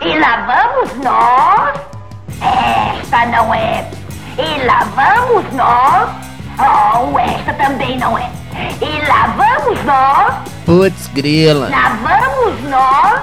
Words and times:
E 0.00 0.18
lá 0.18 0.46
vamos 0.46 1.04
nós. 1.04 1.78
Esta 2.40 3.26
não 3.26 3.52
é. 3.52 3.90
E 4.38 4.64
lá 4.64 4.84
vamos 4.96 5.52
nós. 5.52 6.08
Oh, 6.58 7.18
esta 7.18 7.52
também 7.52 7.98
não 7.98 8.16
é. 8.16 8.30
E 8.80 9.06
lá 9.06 9.34
vamos 9.36 9.84
nós. 9.84 10.34
Putz, 10.64 11.08
grila. 11.08 11.68
Lá 11.68 11.90
vamos 11.90 12.62
nós. 12.70 13.20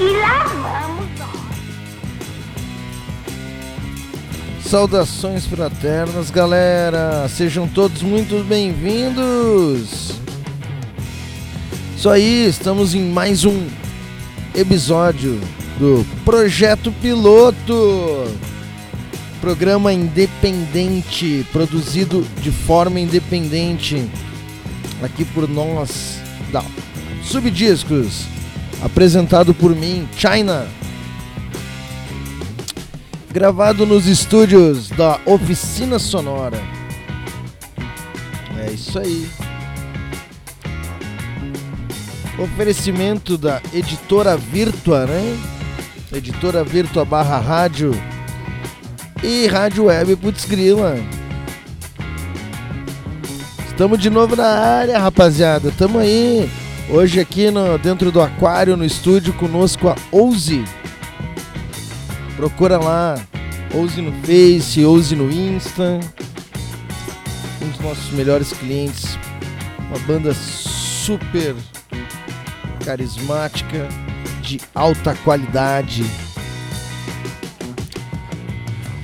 E 0.00 0.16
lá 0.22 0.44
vamos 0.44 1.18
nós. 1.18 1.28
Saudações 4.64 5.44
fraternas, 5.44 6.30
galera! 6.30 7.28
Sejam 7.28 7.68
todos 7.68 8.02
muito 8.02 8.42
bem-vindos! 8.42 10.12
Isso 11.94 12.08
aí, 12.08 12.46
estamos 12.46 12.94
em 12.94 13.02
mais 13.02 13.44
um 13.44 13.68
episódio 14.54 15.40
do 15.78 16.04
Projeto 16.24 16.92
Piloto. 17.00 18.24
Programa 19.40 19.92
independente, 19.92 21.44
produzido 21.52 22.24
de 22.40 22.50
forma 22.52 23.00
independente 23.00 24.08
aqui 25.02 25.24
por 25.24 25.48
nós 25.48 26.20
da 26.52 26.62
Subdiscos, 27.24 28.24
apresentado 28.82 29.52
por 29.54 29.74
mim, 29.74 30.08
China. 30.16 30.66
Gravado 33.32 33.86
nos 33.86 34.06
estúdios 34.06 34.90
da 34.90 35.18
Oficina 35.24 35.98
Sonora. 35.98 36.62
É 38.58 38.70
isso 38.72 38.98
aí. 38.98 39.28
Oferecimento 42.38 43.36
da 43.36 43.60
editora 43.74 44.36
Virtua, 44.36 45.06
né? 45.06 45.38
Editora 46.12 46.64
Virtua 46.64 47.04
barra 47.04 47.38
rádio 47.38 47.92
e 49.22 49.46
Rádio 49.46 49.84
Web 49.84 50.16
Putz 50.16 50.46
Grila. 50.46 50.96
Estamos 53.66 53.98
de 53.98 54.08
novo 54.08 54.34
na 54.34 54.46
área, 54.46 54.98
rapaziada. 54.98 55.70
Tamo 55.76 55.98
aí. 55.98 56.48
Hoje 56.88 57.20
aqui 57.20 57.50
no, 57.50 57.78
dentro 57.78 58.10
do 58.10 58.20
aquário, 58.20 58.76
no 58.76 58.84
estúdio, 58.84 59.32
conosco 59.34 59.88
a 59.88 59.96
Ouze. 60.10 60.64
Procura 62.36 62.78
lá, 62.78 63.20
Ouse 63.74 64.00
no 64.00 64.12
Face, 64.22 64.84
Ouse 64.84 65.14
no 65.14 65.30
Insta. 65.30 66.00
Um 67.60 67.68
dos 67.68 67.80
nossos 67.80 68.10
melhores 68.12 68.52
clientes. 68.52 69.18
Uma 69.88 69.98
banda 70.00 70.34
super 70.34 71.54
carismática, 72.84 73.88
de 74.42 74.60
alta 74.74 75.14
qualidade. 75.24 76.04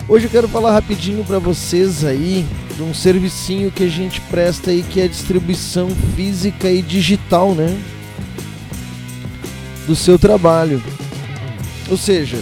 Hoje 0.08 0.26
eu 0.26 0.30
quero 0.30 0.48
falar 0.48 0.72
rapidinho 0.72 1.24
para 1.24 1.38
vocês 1.38 2.04
aí 2.04 2.46
de 2.76 2.82
um 2.82 2.94
servicinho 2.94 3.70
que 3.70 3.84
a 3.84 3.88
gente 3.88 4.20
presta 4.22 4.70
aí 4.70 4.82
que 4.82 5.00
é 5.00 5.04
a 5.04 5.08
distribuição 5.08 5.88
física 6.16 6.70
e 6.70 6.80
digital, 6.80 7.54
né? 7.54 7.78
Do 9.86 9.94
seu 9.94 10.18
trabalho. 10.18 10.82
Ou 11.90 11.96
seja, 11.96 12.38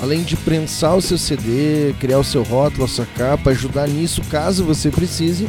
além 0.00 0.22
de 0.22 0.36
prensar 0.36 0.96
o 0.96 1.02
seu 1.02 1.18
CD, 1.18 1.94
criar 2.00 2.18
o 2.18 2.24
seu 2.24 2.42
rótulo, 2.42 2.84
a 2.84 2.88
sua 2.88 3.06
capa, 3.16 3.50
ajudar 3.50 3.88
nisso 3.88 4.22
caso 4.30 4.64
você 4.64 4.90
precise, 4.90 5.48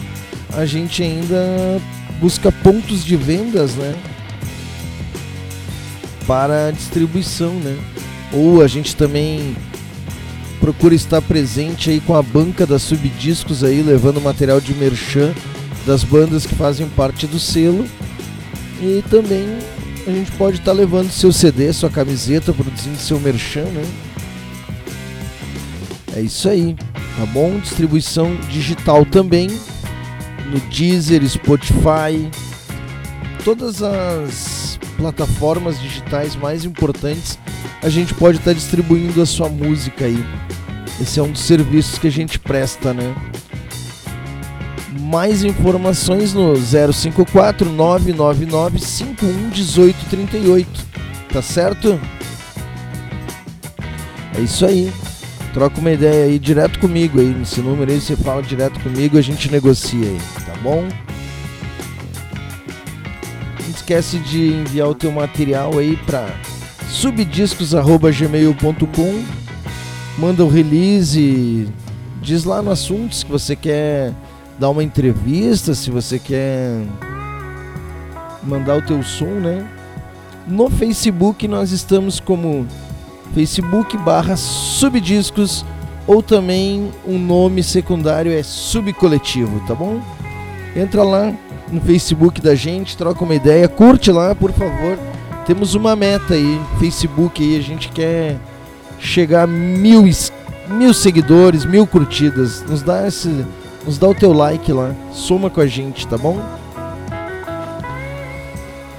a 0.56 0.66
gente 0.66 1.02
ainda 1.02 1.82
busca 2.20 2.52
pontos 2.52 3.04
de 3.04 3.16
vendas, 3.16 3.76
né? 3.76 3.96
Para 6.34 6.72
distribuição, 6.72 7.54
né? 7.60 7.78
Ou 8.34 8.64
a 8.64 8.68
gente 8.68 8.96
também 8.96 9.56
procura 10.60 10.96
estar 10.96 11.22
presente 11.22 11.92
aí 11.92 12.00
com 12.00 12.16
a 12.16 12.24
banca 12.24 12.66
da 12.66 12.80
Subdiscos 12.80 13.64
aí, 13.64 13.84
levando 13.84 14.20
material 14.20 14.60
de 14.60 14.74
merchan 14.74 15.32
das 15.86 16.04
bandas 16.04 16.48
que 16.48 16.56
fazem 16.56 16.90
parte 16.90 17.28
do 17.28 17.38
selo. 17.38 17.86
E 18.82 19.04
também 19.12 19.46
a 20.08 20.10
gente 20.10 20.32
pode 20.32 20.58
estar 20.58 20.72
levando 20.72 21.12
seu 21.12 21.32
CD, 21.32 21.72
sua 21.72 21.92
camiseta, 21.92 22.52
produzindo 22.52 22.98
seu 22.98 23.20
merchan, 23.20 23.66
né? 23.66 23.86
É 26.16 26.22
isso 26.22 26.50
aí, 26.50 26.76
tá 27.16 27.28
bom? 27.28 27.60
Distribuição 27.60 28.36
digital 28.50 29.06
também 29.06 29.50
no 30.52 30.60
Deezer, 30.72 31.24
Spotify, 31.30 32.28
todas 33.46 33.84
as 33.84 34.80
plataformas 35.04 35.82
digitais 35.82 36.34
mais 36.34 36.64
importantes, 36.64 37.38
a 37.82 37.90
gente 37.90 38.14
pode 38.14 38.38
estar 38.38 38.54
distribuindo 38.54 39.22
a 39.22 39.26
sua 39.26 39.50
música 39.50 40.06
aí. 40.06 40.24
Esse 41.02 41.20
é 41.20 41.24
um 41.24 41.32
dos 41.32 41.42
serviços 41.42 42.00
que 42.00 42.08
a 42.08 42.12
gente 42.12 42.40
presta, 42.40 42.94
né? 42.94 43.14
Mais 45.02 45.44
informações 45.44 46.34
no 46.34 46.56
054 46.56 47.70
999 47.70 48.80
51 48.80 49.50
18 49.50 50.06
38, 50.06 50.70
tá 51.34 51.42
certo? 51.42 52.00
É 54.38 54.42
isso 54.42 54.66
aí. 54.66 54.90
Troca 55.54 55.82
uma 55.82 55.92
ideia 55.92 56.26
aí 56.26 56.40
direto 56.40 56.80
comigo 56.80 57.20
aí, 57.20 57.28
nesse 57.28 57.60
número 57.60 57.92
aí 57.92 58.00
você 58.00 58.16
fala 58.16 58.42
direto 58.42 58.80
comigo, 58.80 59.18
a 59.18 59.22
gente 59.22 59.52
negocia 59.52 60.08
aí, 60.08 60.22
tá 60.46 60.54
bom? 60.64 60.88
Esquece 63.84 64.18
de 64.20 64.48
enviar 64.48 64.88
o 64.88 64.96
teu 64.96 65.12
material 65.12 65.78
aí 65.78 65.98
para 65.98 66.34
subdiscos@gmail.com. 66.88 69.24
Manda 70.18 70.46
o 70.46 70.48
release, 70.48 71.68
diz 72.22 72.46
lá 72.46 72.62
no 72.62 72.72
assunto 72.72 73.14
se 73.14 73.26
você 73.26 73.58
quer 73.58 74.14
dar 74.58 74.70
uma 74.70 74.82
entrevista, 74.82 75.76
se 75.76 75.92
você 75.92 76.18
quer 76.18 76.80
mandar 78.42 78.78
o 78.78 78.82
teu 78.82 79.04
som, 79.04 79.26
né? 79.26 79.68
No 80.48 80.70
Facebook 80.70 81.46
nós 81.46 81.74
estamos 81.74 82.22
como 82.22 82.66
Facebook 83.34 83.98
barra 83.98 84.38
Subdiscos 84.38 85.66
ou 86.08 86.24
também 86.24 86.90
um 87.06 87.20
nome 87.20 87.62
secundário 87.62 88.32
é 88.32 88.44
Subcoletivo, 88.44 89.60
tá 89.68 89.76
bom? 89.76 90.00
Entra 90.74 91.04
lá 91.04 91.34
no 91.74 91.82
Facebook 91.82 92.40
da 92.40 92.56
gente, 92.56 92.96
troca 92.96 93.24
uma 93.24 93.36
ideia, 93.36 93.68
curte 93.68 94.12
lá, 94.12 94.36
por 94.36 94.52
favor. 94.52 94.98
Temos 95.46 95.76
uma 95.76 95.96
meta 95.96 96.36
aí, 96.36 96.62
Facebook 96.80 97.44
aí, 97.44 97.58
a 97.58 97.62
gente 97.62 97.90
quer 97.90 98.38
chegar 99.00 99.44
a 99.44 99.48
mil, 99.48 100.04
mil 100.70 100.94
seguidores, 100.94 101.66
mil 101.66 101.86
curtidas. 101.86 102.62
Nos 102.64 102.82
dá 102.82 103.08
esse, 103.08 103.46
nos 103.86 103.98
dá 103.98 104.08
o 104.08 104.16
teu 104.16 104.32
like 104.32 104.72
lá, 104.72 104.96
soma 105.12 105.50
com 105.50 105.60
a 105.60 105.68
gente, 105.68 106.08
tá 106.08 106.18
bom? 106.18 106.40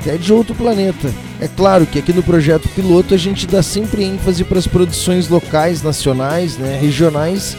Até 0.00 0.16
de 0.16 0.32
outro 0.32 0.52
planeta. 0.52 1.12
É 1.40 1.46
claro 1.46 1.86
que 1.86 2.00
aqui 2.00 2.12
no 2.12 2.24
projeto 2.24 2.68
piloto 2.70 3.14
a 3.14 3.16
gente 3.16 3.46
dá 3.46 3.62
sempre 3.62 4.02
ênfase 4.02 4.42
para 4.42 4.58
as 4.58 4.66
produções 4.66 5.28
locais, 5.28 5.80
nacionais, 5.80 6.56
né, 6.56 6.76
regionais, 6.80 7.56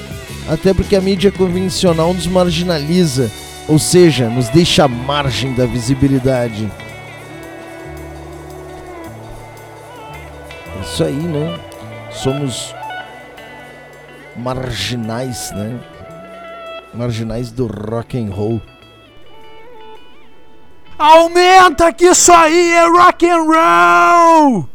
até 0.49 0.73
porque 0.73 0.97
a 0.97 1.01
mídia 1.01 1.31
convencional 1.31 2.13
nos 2.13 2.27
marginaliza, 2.27 3.31
ou 3.65 3.79
seja, 3.79 4.27
nos 4.27 4.49
deixa 4.49 4.83
à 4.83 4.87
margem 4.89 5.53
da 5.53 5.65
visibilidade. 5.65 6.69
É 10.77 10.81
isso 10.83 11.03
aí, 11.03 11.13
né? 11.13 11.70
somos 12.11 12.75
marginais, 14.35 15.51
né? 15.51 15.79
Marginais 16.93 17.51
do 17.51 17.67
rock 17.67 18.17
and 18.17 18.33
roll. 18.33 18.61
Aumenta 20.97 21.91
que 21.91 22.05
isso 22.05 22.31
aí 22.31 22.73
é 22.73 22.87
rock 22.87 23.27
and 23.27 23.43
roll! 23.43 24.70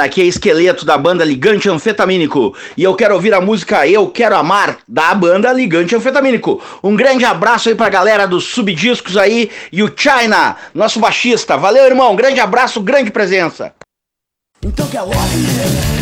Galera, 0.00 0.04
aqui 0.04 0.22
é 0.22 0.24
Esqueleto 0.24 0.84
da 0.84 0.96
banda 0.96 1.24
Ligante 1.24 1.68
Anfetamínico 1.68 2.56
e 2.76 2.82
eu 2.82 2.94
quero 2.94 3.14
ouvir 3.14 3.34
a 3.34 3.40
música 3.40 3.86
Eu 3.86 4.08
Quero 4.08 4.36
Amar 4.36 4.78
da 4.88 5.14
banda 5.14 5.52
Ligante 5.52 5.94
Anfetamínico. 5.94 6.62
Um 6.82 6.96
grande 6.96 7.24
abraço 7.24 7.68
aí 7.68 7.74
pra 7.74 7.88
galera 7.88 8.26
dos 8.26 8.44
subdiscos 8.44 9.16
aí 9.16 9.50
e 9.70 9.82
o 9.82 9.92
China, 9.94 10.56
nosso 10.74 11.00
baixista. 11.00 11.56
Valeu, 11.56 11.84
irmão. 11.84 12.16
Grande 12.16 12.40
abraço, 12.40 12.80
grande 12.80 13.10
presença. 13.10 13.72
Então 14.62 14.86
que 14.86 14.96
é 14.96 15.02
hora 15.02 15.99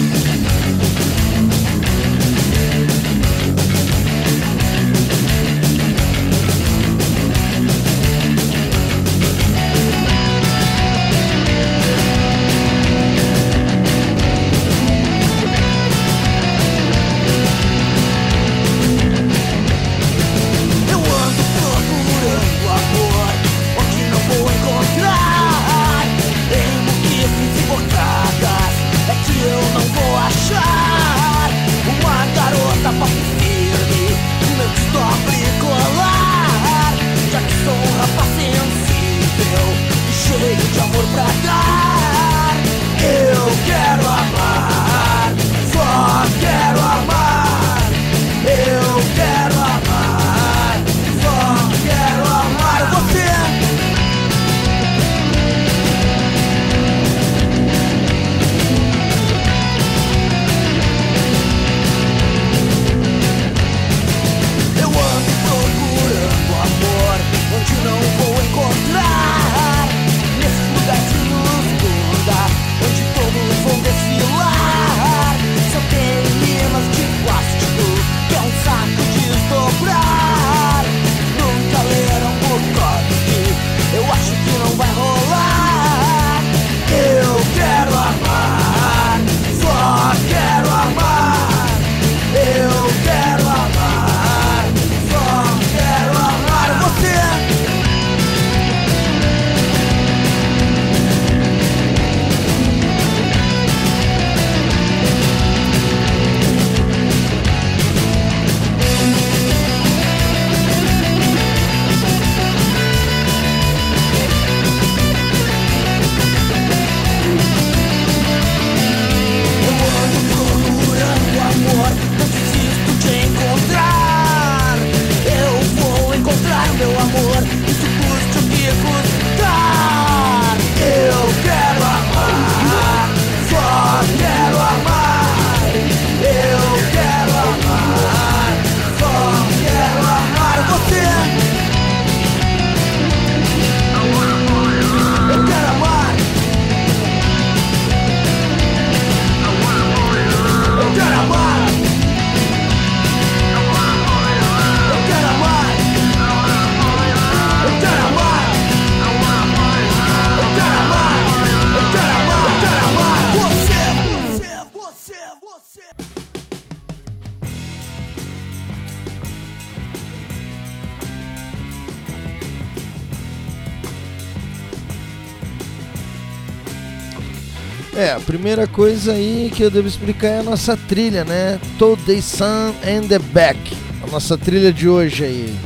primeira 178.38 178.68
coisa 178.68 179.14
aí 179.14 179.50
que 179.52 179.64
eu 179.64 179.68
devo 179.68 179.88
explicar 179.88 180.28
é 180.28 180.38
a 180.38 180.42
nossa 180.45 180.76
trilha, 180.76 181.25
né? 181.25 181.59
The 182.07 182.21
Sun 182.21 182.73
and 182.87 183.09
the 183.09 183.18
Back. 183.18 183.59
A 184.00 184.07
nossa 184.12 184.38
trilha 184.38 184.73
de 184.73 184.88
hoje 184.88 185.25
aí. 185.25 185.57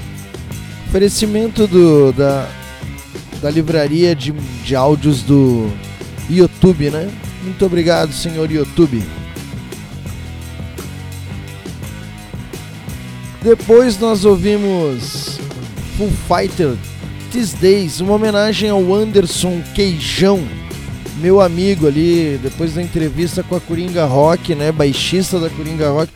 Oferecimento 0.88 1.66
do, 1.66 2.12
da, 2.12 2.48
da 3.42 3.50
livraria 3.50 4.16
de, 4.16 4.32
de 4.32 4.74
áudios 4.74 5.22
do 5.22 5.70
YouTube, 6.30 6.88
né? 6.88 7.10
Muito 7.42 7.62
obrigado, 7.66 8.10
senhor 8.10 8.50
YouTube. 8.50 9.02
Depois 13.42 13.98
nós 13.98 14.24
ouvimos 14.24 15.38
Full 15.98 16.10
Fighter 16.26 16.74
These 17.30 17.54
Days, 17.56 18.00
uma 18.00 18.14
homenagem 18.14 18.70
ao 18.70 18.94
Anderson 18.94 19.62
Queijão, 19.74 20.42
meu 21.16 21.40
amigo 21.40 21.86
ali, 21.86 22.38
depois 22.42 22.74
da 22.74 22.82
entrevista 22.82 23.42
com 23.42 23.54
a 23.54 23.60
Coringa 23.60 24.04
Rock, 24.04 24.54
né, 24.54 24.72
baixista 24.72 25.38
da 25.38 25.50
Coringa 25.50 25.88
Rock. 25.90 26.12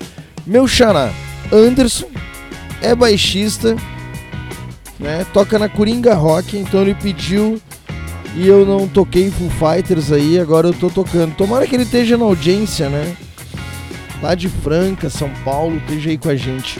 Meu 0.46 0.66
xará, 0.66 1.12
Anderson 1.52 2.08
é 2.80 2.94
baixista, 2.94 3.76
né, 4.98 5.26
toca 5.32 5.58
na 5.58 5.68
Coringa 5.68 6.14
Rock, 6.14 6.56
então 6.56 6.82
ele 6.82 6.94
pediu 6.94 7.60
e 8.36 8.46
eu 8.46 8.66
não 8.66 8.86
toquei 8.86 9.30
Full 9.30 9.50
Fighters 9.50 10.12
aí, 10.12 10.38
agora 10.38 10.68
eu 10.68 10.74
tô 10.74 10.90
tocando. 10.90 11.34
Tomara 11.34 11.66
que 11.66 11.74
ele 11.74 11.84
esteja 11.84 12.18
na 12.18 12.24
audiência, 12.26 12.90
né? 12.90 13.16
Lá 14.22 14.34
de 14.34 14.48
Franca, 14.48 15.08
São 15.08 15.30
Paulo, 15.42 15.78
esteja 15.78 16.10
aí 16.10 16.18
com 16.18 16.28
a 16.28 16.36
gente. 16.36 16.78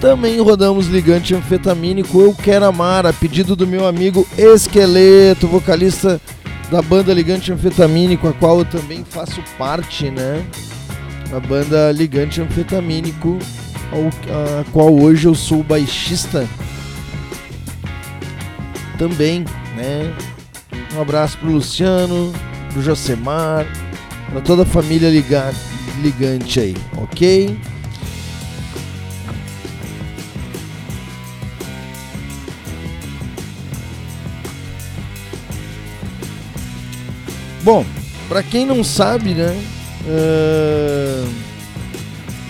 Também 0.00 0.40
rodamos 0.40 0.86
Ligante 0.88 1.34
Anfetamínico 1.34 2.20
Eu 2.20 2.34
Quero 2.34 2.64
Amar, 2.64 3.06
a 3.06 3.12
pedido 3.12 3.54
do 3.54 3.66
meu 3.66 3.86
amigo 3.86 4.26
Esqueleto, 4.36 5.46
vocalista 5.46 6.20
da 6.72 6.80
banda 6.80 7.12
Ligante 7.12 7.52
Anfetamínico, 7.52 8.26
a 8.26 8.32
qual 8.32 8.60
eu 8.60 8.64
também 8.64 9.04
faço 9.04 9.42
parte, 9.58 10.10
né? 10.10 10.42
A 11.30 11.38
banda 11.38 11.92
Ligante 11.92 12.40
Anfetamínico, 12.40 13.38
ao- 13.92 14.60
a 14.60 14.64
qual 14.72 14.90
hoje 14.98 15.28
eu 15.28 15.34
sou 15.34 15.62
baixista 15.62 16.48
também, 18.96 19.44
né? 19.76 20.10
Um 20.96 21.02
abraço 21.02 21.36
pro 21.36 21.50
Luciano, 21.52 22.32
pro 22.72 22.80
Josemar, 22.82 23.66
pra 24.30 24.40
toda 24.40 24.62
a 24.62 24.66
família 24.66 25.10
liga- 25.10 25.52
ligante 26.00 26.58
aí, 26.58 26.76
ok? 26.96 27.54
Bom, 37.62 37.86
pra 38.28 38.42
quem 38.42 38.66
não 38.66 38.82
sabe, 38.82 39.34
né? 39.34 39.56
ahn, 40.06 41.32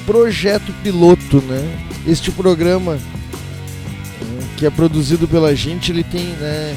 projeto 0.07 0.73
piloto, 0.83 1.41
né? 1.43 1.87
Este 2.07 2.31
programa 2.31 2.95
né, 2.95 4.49
que 4.57 4.67
é 4.67 4.71
produzido 4.71 5.29
pela 5.29 5.55
gente, 5.55 5.93
ele 5.93 6.03
tem, 6.03 6.25
né? 6.25 6.77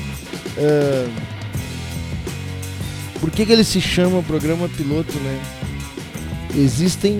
ahn, 0.58 1.10
Por 3.20 3.32
que, 3.32 3.46
que 3.46 3.52
ele 3.52 3.64
se 3.64 3.80
chama 3.80 4.22
programa 4.24 4.68
piloto, 4.70 5.14
né? 5.20 5.42
Existem 6.58 7.20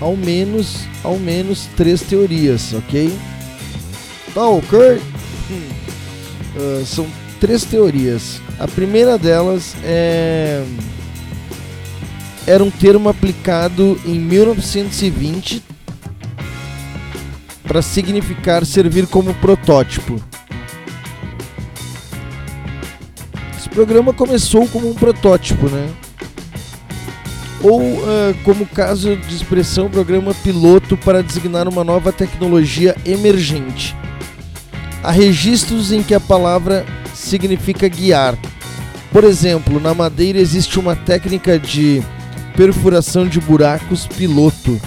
ao 0.00 0.16
menos, 0.16 0.80
ao 1.02 1.16
menos 1.18 1.68
três 1.76 2.02
teorias, 2.02 2.72
ok? 2.74 3.16
Tá 4.34 4.46
ok? 4.46 5.00
Hum. 5.50 6.84
São 6.84 7.06
três 7.40 7.64
teorias. 7.64 8.40
A 8.58 8.66
primeira 8.66 9.18
delas 9.18 9.76
é 9.84 10.64
era 12.46 12.62
um 12.62 12.70
termo 12.70 13.08
aplicado 13.08 14.00
em 14.06 14.20
1920 14.20 15.62
para 17.64 17.82
significar 17.82 18.64
servir 18.64 19.08
como 19.08 19.34
protótipo. 19.34 20.22
Esse 23.58 23.68
programa 23.68 24.12
começou 24.12 24.68
como 24.68 24.88
um 24.88 24.94
protótipo, 24.94 25.68
né? 25.68 25.90
Ou, 27.62 27.80
ah, 28.06 28.34
como 28.44 28.64
caso 28.64 29.16
de 29.16 29.34
expressão, 29.34 29.90
programa 29.90 30.32
piloto 30.32 30.96
para 30.96 31.22
designar 31.22 31.66
uma 31.66 31.82
nova 31.82 32.12
tecnologia 32.12 32.94
emergente. 33.04 33.96
Há 35.02 35.10
registros 35.10 35.90
em 35.90 36.00
que 36.00 36.14
a 36.14 36.20
palavra 36.20 36.86
significa 37.26 37.88
guiar. 37.88 38.36
Por 39.12 39.24
exemplo, 39.24 39.80
na 39.80 39.94
madeira 39.94 40.38
existe 40.38 40.78
uma 40.78 40.94
técnica 40.96 41.58
de 41.58 42.02
perfuração 42.56 43.26
de 43.26 43.40
buracos 43.40 44.06
piloto, 44.06 44.80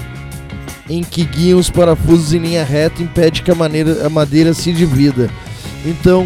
em 0.90 1.04
que 1.04 1.24
guiam 1.24 1.60
os 1.60 1.70
parafusos 1.70 2.34
em 2.34 2.40
linha 2.40 2.64
reta 2.64 3.02
e 3.02 3.06
impede 3.06 3.42
que 3.44 3.52
a, 3.52 3.56
maneira- 3.56 4.06
a 4.06 4.10
madeira 4.10 4.54
se 4.54 4.72
divida. 4.74 5.30
Então, 5.86 6.26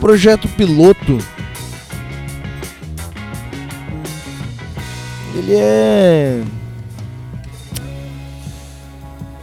projeto 0.00 0.48
piloto 0.48 1.18
ele 5.36 5.54
é 5.54 6.42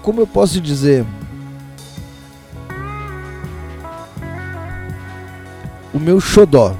como 0.01 0.21
eu 0.21 0.27
posso 0.27 0.59
dizer 0.59 1.05
o 5.93 5.99
meu 5.99 6.19
xodó 6.19 6.75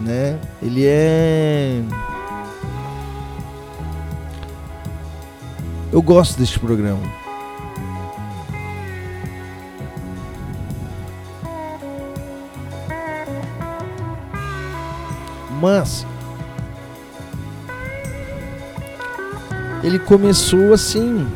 né 0.00 0.38
ele 0.62 0.84
é 0.86 1.80
eu 5.92 6.02
gosto 6.02 6.38
deste 6.38 6.58
programa 6.58 7.00
mas 15.60 16.04
ele 19.82 19.98
começou 19.98 20.72
assim, 20.72 21.26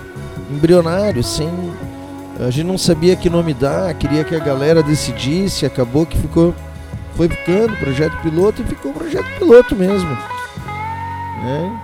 embrionário, 0.50 1.22
sem. 1.22 1.50
A 2.38 2.50
gente 2.50 2.66
não 2.66 2.79
sabia 2.79 3.16
que 3.16 3.29
nome 3.29 3.55
dar, 3.55 3.92
queria 3.94 4.22
que 4.22 4.35
a 4.35 4.38
galera 4.38 4.83
decidisse, 4.83 5.66
acabou 5.66 6.07
que 6.07 6.16
ficou. 6.16 6.55
Foi 7.16 7.29
ficando 7.29 7.76
projeto 7.79 8.16
piloto 8.22 8.61
e 8.61 8.64
ficou 8.66 8.92
projeto 8.92 9.26
piloto 9.38 9.74
mesmo. 9.74 10.11
Né? 11.42 11.81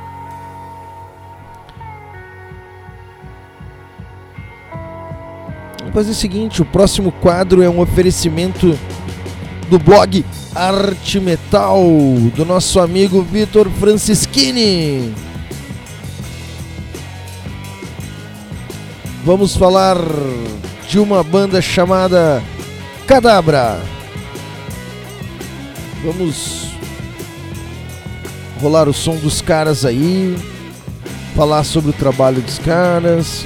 Vamos 5.78 5.94
fazer 5.94 6.10
o 6.10 6.14
seguinte, 6.14 6.60
o 6.60 6.64
próximo 6.64 7.10
quadro 7.12 7.62
é 7.62 7.68
um 7.68 7.80
oferecimento 7.80 8.78
do 9.70 9.78
blog 9.78 10.24
Arte 10.54 11.18
Metal, 11.18 11.82
do 12.36 12.44
nosso 12.44 12.78
amigo 12.78 13.22
Vitor 13.22 13.70
Francischini. 13.70 15.14
Vamos 19.24 19.56
falar 19.56 19.96
de 20.88 20.98
uma 20.98 21.22
banda 21.22 21.62
chamada 21.62 22.42
Cadabra. 23.06 23.80
Vamos 26.04 26.72
rolar 28.60 28.88
o 28.88 28.92
som 28.92 29.14
dos 29.16 29.40
caras 29.40 29.84
aí, 29.84 30.36
falar 31.36 31.62
sobre 31.62 31.90
o 31.90 31.92
trabalho 31.92 32.42
dos 32.42 32.58
caras. 32.58 33.44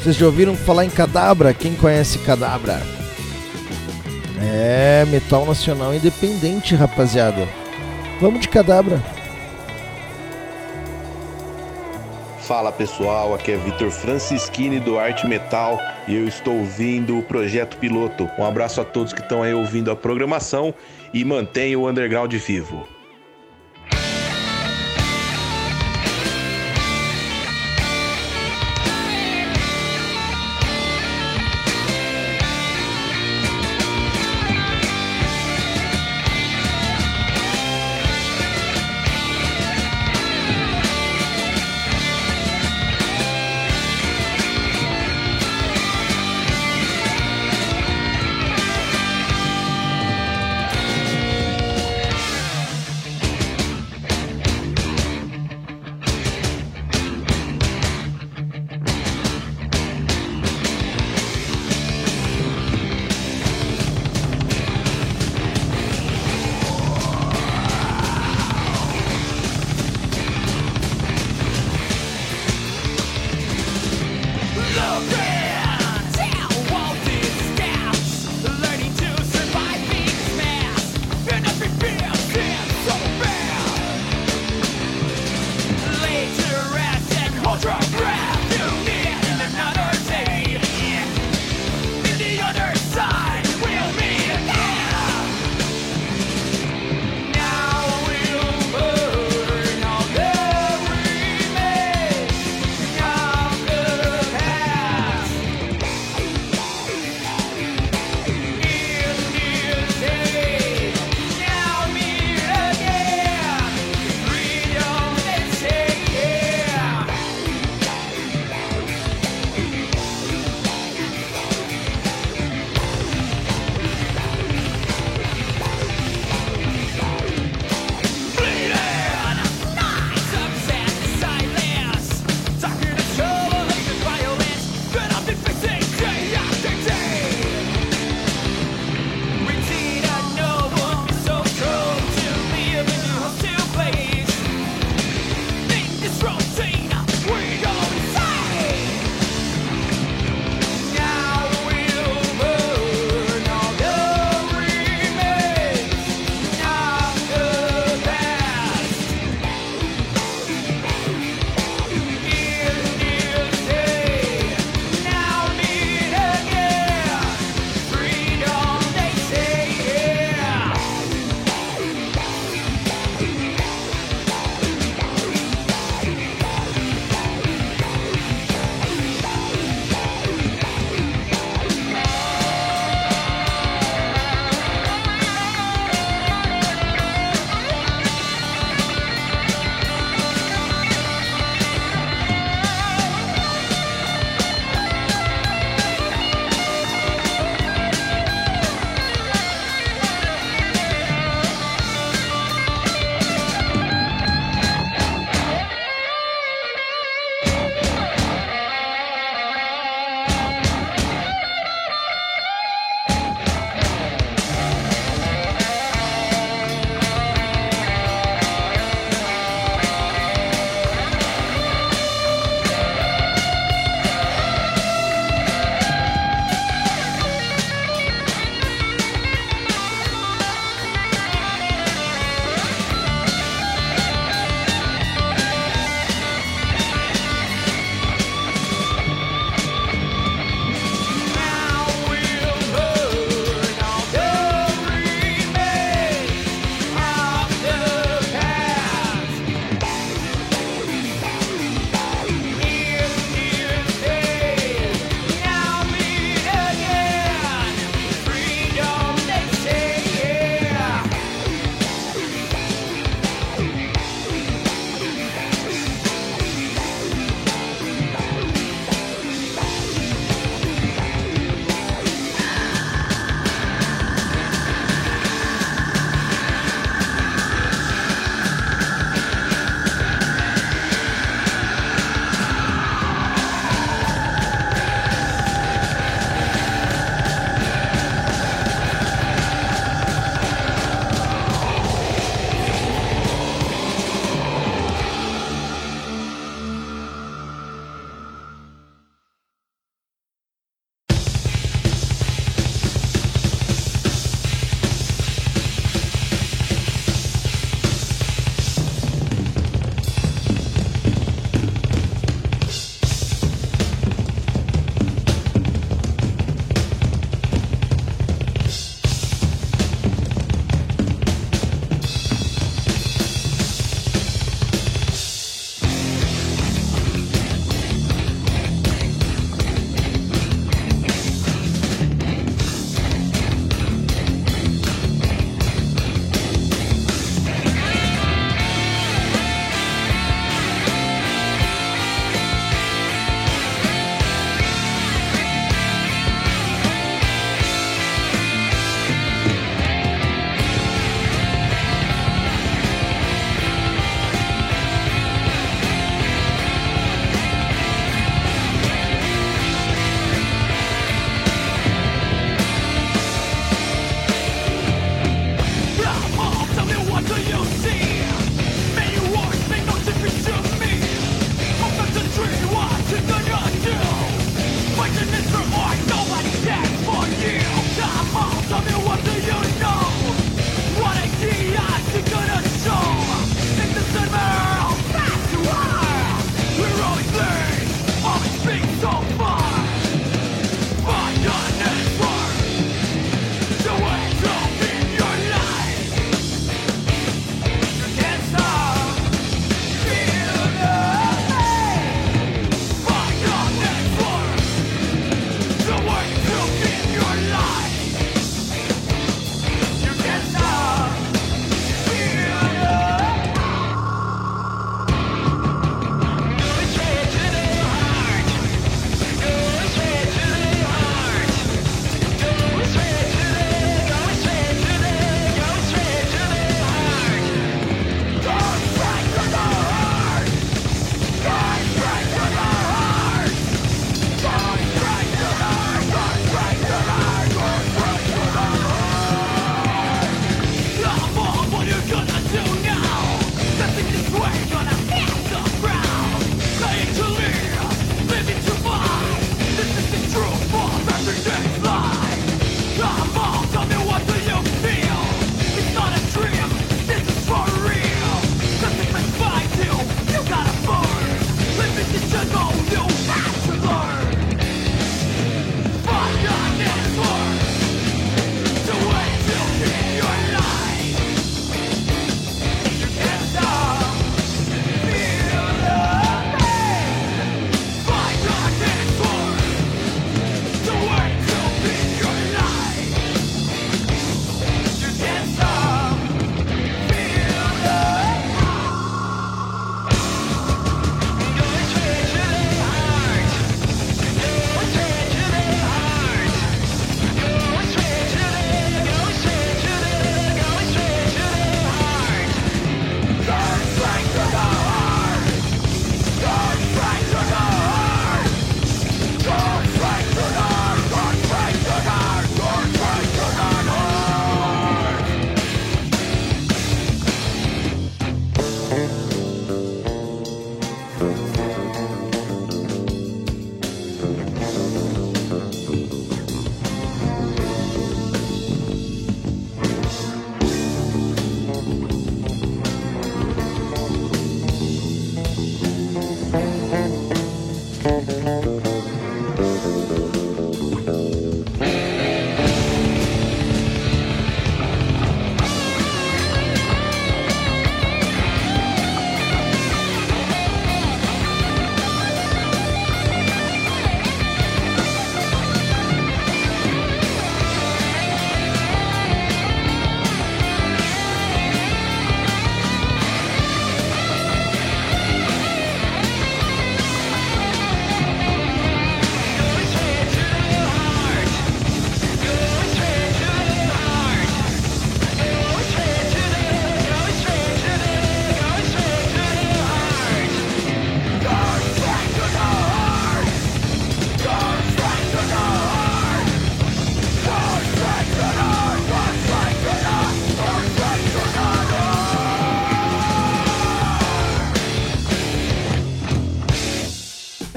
Vocês 0.00 0.16
já 0.16 0.26
ouviram 0.26 0.56
falar 0.56 0.84
em 0.84 0.90
Cadabra? 0.90 1.52
Quem 1.52 1.74
conhece 1.74 2.18
Cadabra? 2.20 2.99
É, 4.42 5.04
metal 5.06 5.44
nacional 5.44 5.94
independente, 5.94 6.74
rapaziada. 6.74 7.46
Vamos 8.20 8.40
de 8.40 8.48
Cadabra. 8.48 9.00
Fala 12.40 12.72
pessoal, 12.72 13.34
aqui 13.34 13.52
é 13.52 13.56
Vitor 13.56 13.90
Francischini 13.90 14.80
do 14.80 14.98
Arte 14.98 15.26
Metal 15.26 15.78
e 16.08 16.16
eu 16.16 16.26
estou 16.26 16.54
ouvindo 16.58 17.18
o 17.18 17.22
Projeto 17.22 17.76
Piloto. 17.76 18.28
Um 18.38 18.44
abraço 18.44 18.80
a 18.80 18.84
todos 18.84 19.12
que 19.12 19.20
estão 19.20 19.42
aí 19.42 19.54
ouvindo 19.54 19.90
a 19.90 19.94
programação 19.94 20.74
e 21.14 21.24
mantenham 21.24 21.82
o 21.82 21.88
underground 21.88 22.34
vivo. 22.34 22.88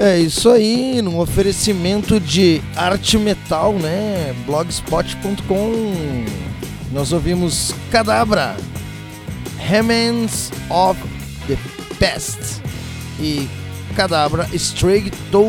É 0.04 0.18
isso 0.18 0.50
aí, 0.50 1.00
num 1.00 1.18
oferecimento 1.18 2.20
de 2.20 2.60
arte 2.76 3.16
metal, 3.16 3.72
né? 3.72 4.34
blogspot.com. 4.44 5.94
Nós 6.92 7.10
ouvimos 7.10 7.74
Cadabra, 7.90 8.54
Remnants 9.56 10.52
of 10.68 11.00
the 11.46 11.56
Past 11.98 12.60
e 13.18 13.48
Cadabra 13.96 14.46
Straight 14.52 15.10
to 15.32 15.46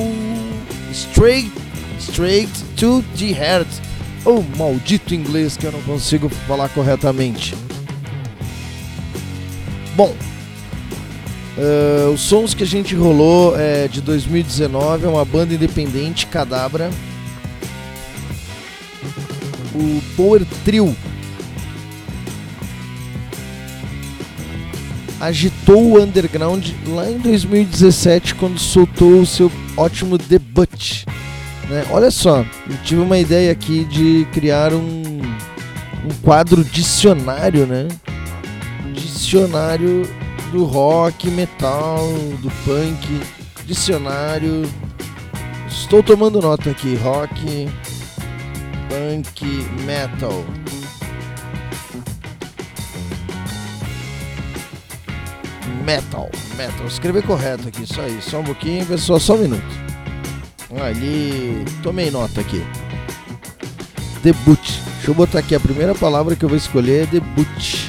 Straight 0.93 1.51
Straight 1.99 2.63
to 2.77 3.03
the 3.17 3.33
Heart. 3.33 3.67
Oh, 4.23 4.41
maldito 4.57 5.13
inglês 5.13 5.57
que 5.57 5.65
eu 5.65 5.73
não 5.73 5.81
consigo 5.81 6.29
falar 6.29 6.69
corretamente. 6.69 7.57
Bom, 9.97 10.15
Uh, 11.57 12.11
os 12.11 12.19
sons 12.19 12.53
que 12.53 12.63
a 12.63 12.67
gente 12.67 12.93
rolou 12.93 13.57
é 13.57 13.87
de 13.87 14.01
2019, 14.01 15.05
é 15.05 15.09
uma 15.09 15.23
banda 15.23 15.53
independente, 15.53 16.27
Cadabra. 16.27 16.89
O 19.73 20.01
Power 20.17 20.45
Trio 20.65 20.95
agitou 25.19 25.93
o 25.93 26.01
underground 26.01 26.67
lá 26.87 27.09
em 27.09 27.17
2017 27.17 28.35
quando 28.35 28.59
soltou 28.59 29.21
o 29.21 29.25
seu 29.25 29.51
ótimo 29.77 30.17
debut. 30.17 31.05
Né? 31.69 31.85
Olha 31.89 32.11
só, 32.11 32.45
eu 32.69 32.77
tive 32.83 33.01
uma 33.01 33.17
ideia 33.17 33.51
aqui 33.51 33.85
de 33.85 34.27
criar 34.33 34.73
um, 34.73 35.21
um 36.03 36.13
quadro 36.21 36.63
dicionário, 36.63 37.65
né? 37.65 37.87
Dicionário 38.93 40.03
do 40.51 40.63
rock, 40.63 41.29
metal, 41.29 42.07
do 42.39 42.49
punk, 42.63 43.21
dicionário. 43.65 44.63
Estou 45.67 46.01
tomando 46.01 46.41
nota 46.41 46.69
aqui, 46.69 46.95
rock, 46.95 47.69
punk, 48.89 49.45
metal. 49.85 50.43
Metal, 55.83 56.29
metal. 56.57 56.87
Escrever 56.87 57.23
correto 57.23 57.67
aqui, 57.67 57.83
isso 57.83 58.01
aí. 58.01 58.19
Só 58.21 58.39
um 58.39 58.43
pouquinho, 58.43 58.85
pessoal, 58.85 59.19
só 59.19 59.35
um 59.35 59.39
minuto. 59.39 59.85
Ali, 60.81 61.63
tomei 61.83 62.09
nota 62.09 62.41
aqui. 62.41 62.65
Debut. 64.23 64.59
Deixa 64.95 65.11
eu 65.11 65.13
botar 65.13 65.39
aqui 65.39 65.53
a 65.53 65.59
primeira 65.59 65.93
palavra 65.93 66.35
que 66.35 66.43
eu 66.43 66.49
vou 66.49 66.57
escolher. 66.57 67.05
Debut. 67.07 67.84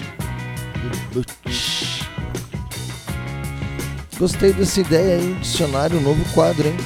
Gostei 4.18 4.50
dessa 4.50 4.80
ideia 4.80 5.16
aí, 5.16 5.36
dicionário, 5.42 6.00
novo 6.00 6.24
quadro, 6.32 6.66
hein? 6.66 6.76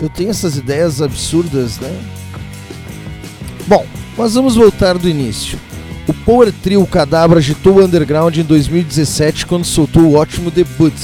Eu 0.00 0.08
tenho 0.08 0.30
essas 0.30 0.56
ideias 0.56 1.02
absurdas, 1.02 1.78
né? 1.78 1.94
Bom, 3.66 3.84
mas 4.16 4.32
vamos 4.32 4.56
voltar 4.56 4.96
do 4.96 5.08
início. 5.08 5.58
O 6.06 6.14
Power 6.14 6.50
Trio 6.62 6.86
Cadabra 6.86 7.38
agitou 7.38 7.76
o 7.76 7.84
underground 7.84 8.34
em 8.34 8.42
2017 8.42 9.44
quando 9.44 9.66
soltou 9.66 10.04
o 10.04 10.14
ótimo 10.14 10.50
debut, 10.50 10.94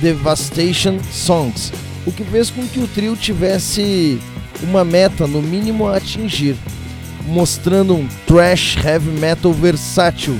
Devastation 0.00 0.98
Songs, 1.12 1.72
o 2.04 2.10
que 2.10 2.24
fez 2.24 2.50
com 2.50 2.66
que 2.66 2.80
o 2.80 2.88
trio 2.88 3.14
tivesse 3.14 4.18
uma 4.64 4.84
meta 4.84 5.28
no 5.28 5.40
mínimo 5.40 5.86
a 5.86 5.98
atingir, 5.98 6.56
mostrando 7.24 7.94
um 7.94 8.08
thrash 8.26 8.76
heavy 8.84 9.10
metal 9.10 9.52
versátil. 9.52 10.36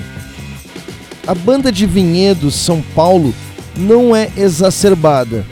A 1.25 1.35
banda 1.35 1.71
de 1.71 1.87
Vinhedo, 1.87 2.51
São 2.51 2.83
Paulo, 2.95 3.33
não 3.79 4.15
é 4.15 4.29
exacerbada, 4.37 5.47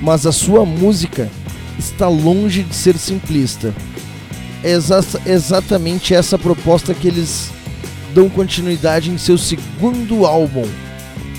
mas 0.00 0.26
a 0.26 0.32
sua 0.32 0.66
música 0.66 1.30
está 1.78 2.08
longe 2.08 2.64
de 2.64 2.74
ser 2.74 2.98
simplista. 2.98 3.72
É 4.64 4.72
exa 4.72 5.00
exatamente 5.24 6.12
essa 6.12 6.36
proposta 6.36 6.92
que 6.92 7.06
eles 7.06 7.50
dão 8.12 8.28
continuidade 8.28 9.10
em 9.10 9.16
seu 9.16 9.38
segundo 9.38 10.26
álbum. 10.26 10.68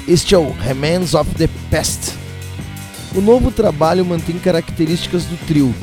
Este 0.07 0.33
é 0.33 0.37
o 0.37 0.51
Remains 0.51 1.13
of 1.13 1.29
the 1.35 1.49
Past. 1.69 2.13
O 3.15 3.21
novo 3.21 3.51
trabalho 3.51 4.05
mantém 4.05 4.39
características 4.39 5.25
do 5.25 5.37
trio, 5.45 5.73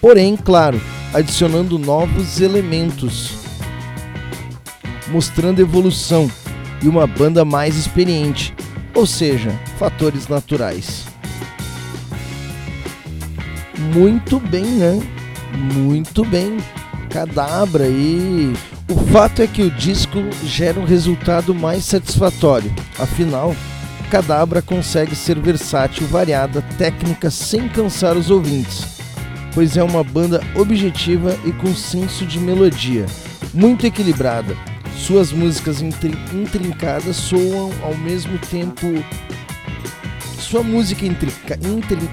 porém, 0.00 0.36
claro, 0.36 0.80
adicionando 1.14 1.78
novos 1.78 2.40
elementos, 2.40 3.32
mostrando 5.08 5.60
evolução 5.60 6.30
e 6.82 6.88
uma 6.88 7.06
banda 7.06 7.44
mais 7.44 7.76
experiente, 7.76 8.54
ou 8.94 9.06
seja, 9.06 9.50
fatores 9.78 10.28
naturais. 10.28 11.06
Muito 13.94 14.38
bem, 14.38 14.64
né? 14.64 15.00
Muito 15.74 16.24
bem. 16.24 16.58
Cadabra 17.08 17.88
e 17.88 18.52
o 18.88 18.96
fato 19.12 19.42
é 19.42 19.46
que 19.46 19.62
o 19.62 19.70
disco 19.70 20.18
gera 20.44 20.78
um 20.78 20.84
resultado 20.84 21.54
mais 21.54 21.84
satisfatório. 21.84 22.72
Afinal, 22.98 23.54
Cadabra 24.10 24.60
consegue 24.60 25.14
ser 25.14 25.38
versátil, 25.38 26.06
variada, 26.08 26.62
técnica 26.76 27.30
sem 27.30 27.68
cansar 27.68 28.16
os 28.16 28.30
ouvintes, 28.30 28.84
pois 29.54 29.76
é 29.76 29.82
uma 29.82 30.02
banda 30.02 30.40
objetiva 30.56 31.38
e 31.44 31.52
com 31.52 31.72
senso 31.74 32.26
de 32.26 32.40
melodia, 32.40 33.06
muito 33.54 33.86
equilibrada, 33.86 34.56
suas 35.00 35.32
músicas 35.32 35.80
intrincadas 35.80 37.16
soam 37.16 37.72
ao 37.82 37.96
mesmo 37.96 38.38
tempo. 38.38 38.86
Sua 40.38 40.62
música 40.62 41.06
intrinca, 41.06 41.58
intrin... 41.66 42.08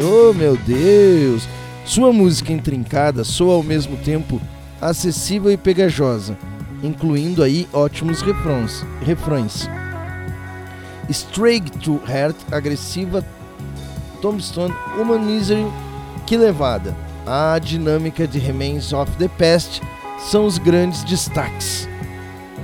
Oh 0.00 0.32
meu 0.32 0.56
Deus! 0.56 1.48
Sua 1.84 2.12
música 2.12 2.52
intrincada 2.52 3.24
soa 3.24 3.54
ao 3.54 3.62
mesmo 3.62 3.96
tempo 3.96 4.40
acessível 4.80 5.50
e 5.50 5.56
pegajosa, 5.56 6.38
incluindo 6.82 7.42
aí 7.42 7.68
ótimos 7.72 8.22
refrões. 8.22 8.86
refrões. 9.04 9.68
Straight 11.08 11.70
to 11.78 12.00
Heart, 12.08 12.36
agressiva, 12.52 13.24
Tombstone, 14.22 14.74
Human 14.96 15.18
Misery, 15.18 15.66
que 16.26 16.36
levada. 16.36 16.96
A 17.26 17.58
dinâmica 17.58 18.26
de 18.26 18.38
Remains 18.38 18.92
of 18.92 19.10
the 19.16 19.28
Past 19.28 19.82
são 20.18 20.46
os 20.46 20.58
grandes 20.58 21.02
destaques 21.04 21.89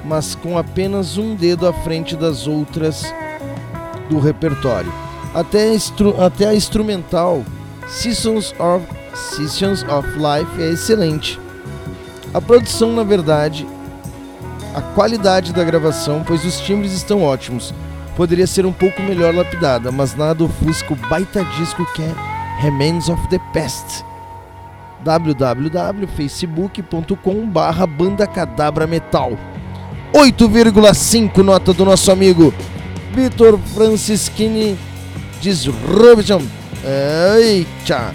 mas 0.07 0.35
com 0.35 0.57
apenas 0.57 1.19
um 1.19 1.35
dedo 1.35 1.67
à 1.67 1.73
frente 1.73 2.17
das 2.17 2.47
outras 2.47 3.13
do 4.09 4.19
repertório. 4.19 4.91
Até, 5.35 5.77
até 6.25 6.49
a 6.49 6.55
instrumental 6.55 7.45
Seasons 7.89 8.55
of, 8.59 8.87
Seasons 9.15 9.83
of 9.85 10.09
Life 10.17 10.63
é 10.63 10.71
excelente. 10.71 11.39
A 12.33 12.41
produção, 12.41 12.93
na 12.93 13.03
verdade, 13.03 13.67
a 14.75 14.81
qualidade 14.81 15.53
da 15.53 15.65
gravação, 15.65 16.25
pois 16.27 16.45
os 16.45 16.61
timbres 16.61 16.93
estão 16.93 17.23
ótimos. 17.23 17.75
poderia 18.17 18.47
ser 18.47 18.65
um 18.65 18.73
pouco 18.73 19.03
melhor 19.03 19.35
lapidada, 19.35 19.93
mas 19.93 20.15
nada 20.15 20.43
ofusca 20.43 20.95
o 20.95 21.09
baita 21.09 21.45
disco 21.57 21.85
que 21.95 22.03
é 22.03 22.15
Remains 22.61 23.09
of 23.09 23.29
the 23.29 23.41
Past. 23.53 24.05
www.facebook.com 25.05 27.49
barra 27.49 27.87
Metal 28.89 29.33
8,5 30.13 31.43
nota 31.43 31.73
do 31.73 31.85
nosso 31.85 32.11
amigo 32.11 32.53
Vitor 33.15 33.59
Francischini 33.75 34.77
Disruption 35.41 36.43
Eita, 36.85 38.13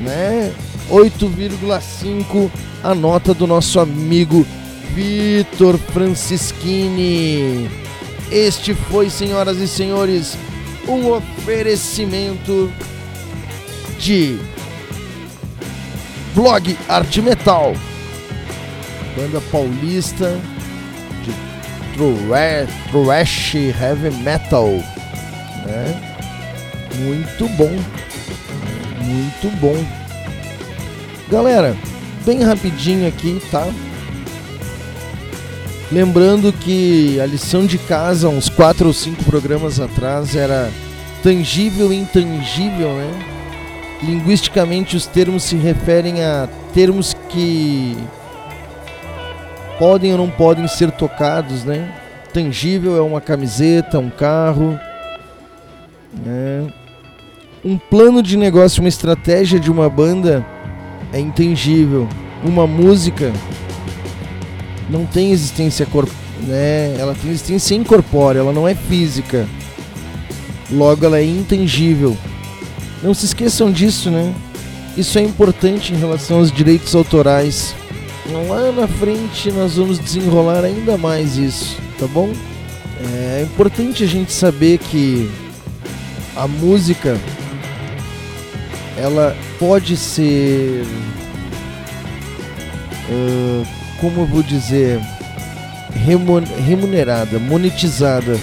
né? 0.00 0.52
8,5 0.90 2.50
a 2.82 2.94
nota 2.94 3.34
do 3.34 3.46
nosso 3.46 3.78
amigo 3.78 4.46
Vitor 4.94 5.78
Francischini. 5.92 7.68
Este 8.30 8.74
foi, 8.74 9.10
senhoras 9.10 9.58
e 9.58 9.68
senhores, 9.68 10.36
um 10.86 11.12
oferecimento 11.12 12.72
de 13.98 14.38
Blog 16.34 16.76
Arte 16.88 17.20
Metal, 17.20 17.74
banda 19.16 19.40
paulista 19.50 20.38
thrash, 22.90 23.54
heavy 23.54 24.10
metal, 24.22 24.68
né? 25.66 26.00
Muito 26.96 27.48
bom, 27.56 27.76
muito 29.04 29.56
bom. 29.60 29.76
Galera, 31.30 31.76
bem 32.24 32.42
rapidinho 32.42 33.06
aqui, 33.06 33.40
tá? 33.50 33.66
Lembrando 35.90 36.52
que 36.52 37.18
a 37.20 37.26
lição 37.26 37.64
de 37.66 37.78
casa, 37.78 38.28
uns 38.28 38.48
quatro 38.48 38.88
ou 38.88 38.92
cinco 38.92 39.24
programas 39.24 39.80
atrás, 39.80 40.36
era 40.36 40.70
tangível 41.22 41.92
e 41.92 41.96
intangível, 41.96 42.92
né? 42.94 43.10
Linguisticamente, 44.02 44.96
os 44.96 45.06
termos 45.06 45.42
se 45.42 45.56
referem 45.56 46.22
a 46.22 46.48
termos 46.72 47.16
que 47.28 47.96
podem 49.78 50.12
ou 50.12 50.18
não 50.18 50.30
podem 50.30 50.66
ser 50.66 50.90
tocados, 50.90 51.64
né? 51.64 51.92
Tangível 52.32 52.96
é 52.96 53.00
uma 53.00 53.20
camiseta, 53.20 53.98
um 53.98 54.10
carro, 54.10 54.78
né? 56.24 56.66
Um 57.64 57.78
plano 57.78 58.22
de 58.22 58.36
negócio, 58.36 58.80
uma 58.80 58.88
estratégia 58.88 59.58
de 59.58 59.70
uma 59.70 59.88
banda 59.88 60.44
é 61.12 61.18
intangível. 61.18 62.08
Uma 62.44 62.66
música 62.66 63.32
não 64.88 65.04
tem 65.04 65.32
existência 65.32 65.86
corp... 65.86 66.08
né? 66.42 66.96
Ela 66.98 67.14
tem 67.14 67.30
existência 67.30 67.74
incorpórea, 67.74 68.40
ela 68.40 68.52
não 68.52 68.66
é 68.66 68.74
física. 68.74 69.46
Logo 70.70 71.04
ela 71.04 71.18
é 71.18 71.24
intangível. 71.24 72.16
Não 73.02 73.14
se 73.14 73.26
esqueçam 73.26 73.70
disso, 73.70 74.10
né? 74.10 74.34
Isso 74.96 75.18
é 75.18 75.22
importante 75.22 75.92
em 75.94 75.96
relação 75.96 76.38
aos 76.38 76.50
direitos 76.50 76.94
autorais. 76.94 77.74
Lá 78.30 78.72
na 78.72 78.86
frente 78.86 79.50
nós 79.50 79.76
vamos 79.76 79.98
desenrolar 79.98 80.64
ainda 80.64 80.96
mais 80.98 81.36
isso, 81.36 81.78
tá 81.98 82.06
bom? 82.06 82.30
É 83.14 83.42
importante 83.42 84.04
a 84.04 84.06
gente 84.06 84.32
saber 84.32 84.78
que 84.78 85.30
a 86.36 86.46
música 86.46 87.18
ela 88.96 89.36
pode 89.58 89.96
ser 89.96 90.84
uh, 93.08 93.66
como 94.00 94.20
eu 94.22 94.26
vou 94.26 94.42
dizer, 94.42 95.00
remunerada, 96.64 97.38
monetizada, 97.38 98.38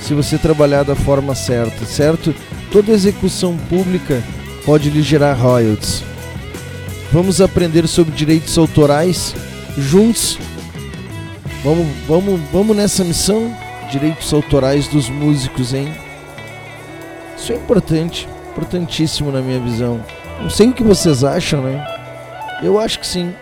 se 0.00 0.14
você 0.14 0.38
trabalhar 0.38 0.82
da 0.84 0.94
forma 0.94 1.34
certa, 1.34 1.84
certo? 1.84 2.34
Toda 2.70 2.92
execução 2.92 3.56
pública 3.68 4.22
pode 4.64 4.90
lhe 4.90 5.02
gerar 5.02 5.34
royalties. 5.34 6.02
Vamos 7.12 7.40
aprender 7.40 7.86
sobre 7.86 8.14
direitos 8.14 8.58
autorais 8.58 9.34
juntos. 9.78 10.38
Vamos, 11.62 11.86
vamos, 12.06 12.40
vamos 12.52 12.76
nessa 12.76 13.04
missão? 13.04 13.56
Direitos 13.90 14.32
autorais 14.32 14.88
dos 14.88 15.08
músicos, 15.08 15.72
hein? 15.72 15.92
Isso 17.36 17.52
é 17.52 17.56
importante, 17.56 18.28
importantíssimo 18.50 19.30
na 19.30 19.40
minha 19.40 19.60
visão. 19.60 20.04
Não 20.40 20.50
sei 20.50 20.68
o 20.68 20.72
que 20.72 20.82
vocês 20.82 21.22
acham, 21.22 21.62
né? 21.62 21.86
Eu 22.62 22.78
acho 22.78 22.98
que 22.98 23.06
sim. 23.06 23.32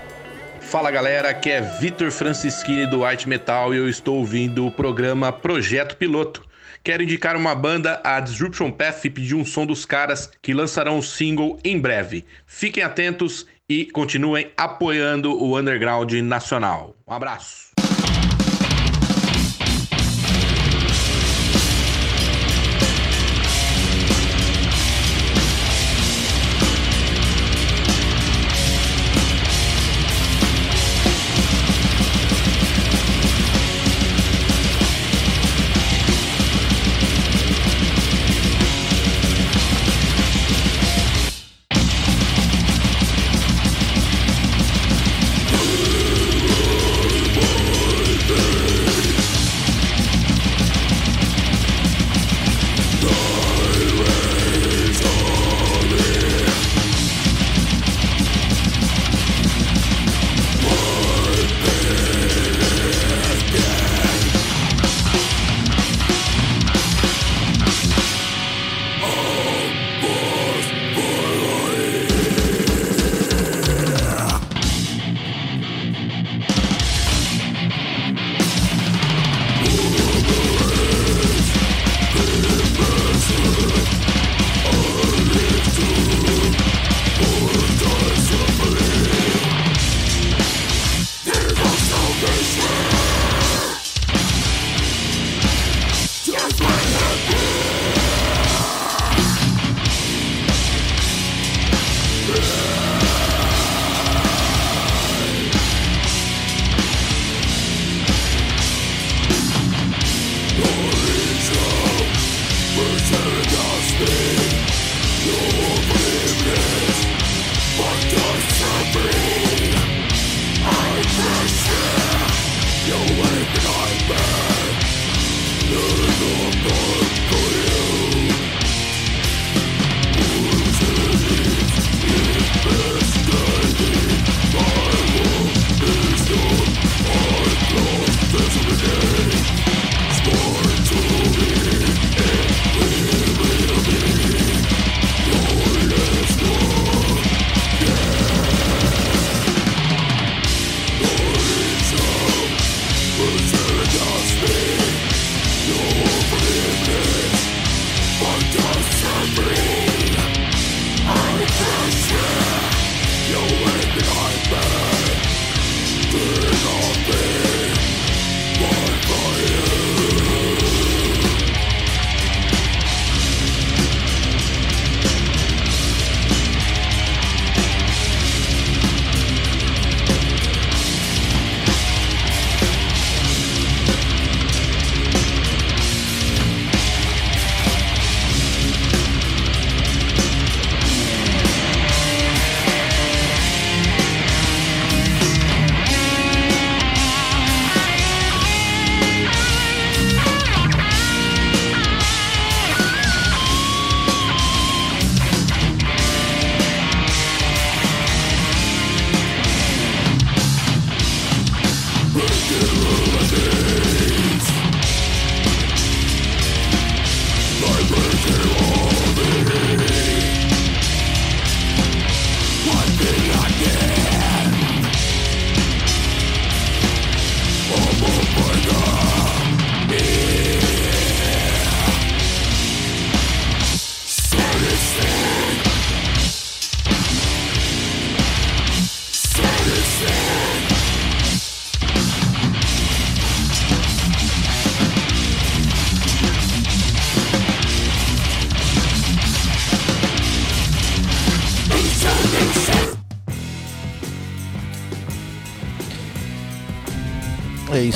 Fala 0.61 0.91
galera, 0.91 1.31
aqui 1.31 1.51
é 1.51 1.61
Vitor 1.61 2.11
Francischini 2.11 2.87
do 2.87 3.05
Arte 3.05 3.29
Metal 3.29 3.73
e 3.73 3.79
eu 3.79 3.89
estou 3.89 4.17
ouvindo 4.19 4.67
o 4.67 4.71
programa 4.71 5.33
Projeto 5.33 5.97
Piloto. 5.97 6.43
Quero 6.83 7.03
indicar 7.03 7.35
uma 7.35 7.55
banda, 7.55 7.99
a 8.05 8.21
Disruption 8.21 8.71
Path, 8.71 9.07
e 9.07 9.11
pedir 9.11 9.35
um 9.35 9.45
som 9.45 9.65
dos 9.65 9.87
caras 9.87 10.31
que 10.43 10.53
lançarão 10.53 10.99
o 10.99 11.03
single 11.03 11.59
em 11.65 11.79
breve. 11.79 12.27
Fiquem 12.47 12.83
atentos 12.83 13.47
e 13.69 13.87
continuem 13.87 14.51
apoiando 14.57 15.33
o 15.33 15.59
underground 15.59 16.13
nacional. 16.13 16.95
Um 17.07 17.13
abraço. 17.13 17.64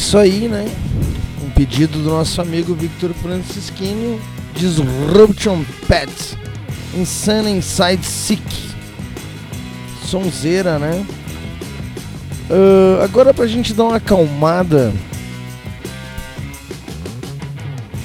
Isso 0.09 0.17
aí, 0.17 0.49
né? 0.49 0.67
Um 1.45 1.51
pedido 1.51 1.99
do 1.99 2.09
nosso 2.09 2.41
amigo 2.41 2.75
Victor 2.75 3.13
Francisquini, 3.13 4.19
Disruption 4.55 5.63
Pets, 5.87 6.35
Insane 6.95 7.51
Inside 7.51 8.07
Sick. 8.07 8.43
Sonzeira, 10.07 10.79
né? 10.79 11.05
Uh, 12.49 13.03
agora 13.03 13.35
pra 13.35 13.47
gente 13.47 13.75
dar 13.75 13.85
uma 13.85 13.97
acalmada, 13.97 14.95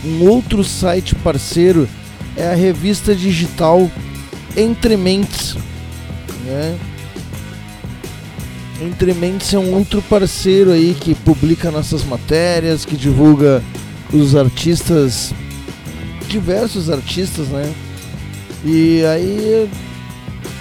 um 0.03 0.27
outro 0.27 0.61
site 0.61 1.15
parceiro 1.15 1.87
é 2.35 2.51
a 2.51 2.53
revista 2.53 3.15
digital 3.15 3.89
Entre 4.57 4.97
Mentes, 4.97 5.55
né? 6.43 6.77
Entre 8.83 9.13
Mentes 9.13 9.53
é 9.53 9.57
um 9.57 9.73
outro 9.75 10.01
parceiro 10.01 10.69
aí 10.71 10.93
que 10.93 11.15
publica 11.15 11.71
nossas 11.71 12.03
matérias, 12.03 12.83
que 12.83 12.97
divulga 12.97 13.63
os 14.11 14.35
artistas, 14.35 15.33
diversos 16.27 16.89
artistas, 16.89 17.47
né? 17.47 17.73
E 18.65 19.01
aí 19.05 19.69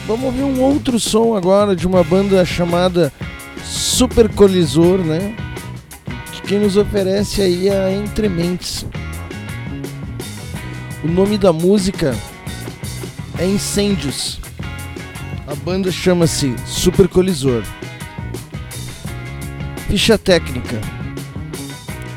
vamos 0.06 0.26
ouvir 0.26 0.44
um 0.44 0.60
outro 0.60 1.00
som 1.00 1.34
agora 1.34 1.74
de 1.74 1.84
uma 1.84 2.04
banda 2.04 2.44
chamada 2.44 3.12
Super 3.64 4.28
Colisor, 4.28 4.98
né? 4.98 5.34
Que 6.44 6.56
nos 6.58 6.76
oferece 6.76 7.42
aí 7.42 7.68
é 7.68 7.76
a 7.76 7.90
Entre 7.90 8.28
Mentes. 8.28 8.86
O 11.02 11.08
nome 11.08 11.36
da 11.36 11.52
música 11.52 12.14
é 13.36 13.44
Incêndios. 13.44 14.38
A 15.44 15.56
banda 15.56 15.90
chama-se 15.90 16.54
Super 16.64 17.08
Colisor. 17.08 17.64
Ficha 19.92 20.16
técnica. 20.16 20.80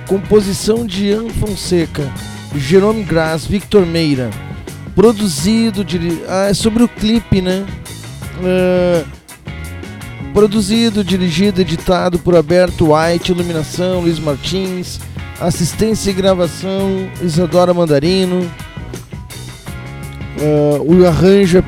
Composição 0.07 0.88
de 0.88 1.07
Ian 1.07 1.28
Fonseca, 1.28 2.09
Jerome 2.55 3.03
Grass, 3.03 3.45
Victor 3.45 3.86
Meira. 3.86 4.30
Produzido, 4.95 5.84
diri... 5.84 6.23
ah, 6.26 6.47
é 6.49 6.53
sobre 6.53 6.84
o 6.84 6.88
clipe, 6.88 7.41
né? 7.41 7.65
Uh, 8.39 9.05
produzido, 10.34 11.03
dirigido, 11.03 11.59
editado 11.59 12.17
por 12.17 12.34
Alberto 12.34 12.93
White, 12.93 13.34
iluminação 13.34 13.99
Luiz 13.99 14.19
Martins, 14.19 15.01
assistência 15.41 16.11
e 16.11 16.13
gravação 16.13 17.09
Isadora 17.21 17.73
Mandarino, 17.73 18.49
uh, 20.39 20.82
o 20.82 21.05
arranjo 21.05 21.57
é 21.57 21.63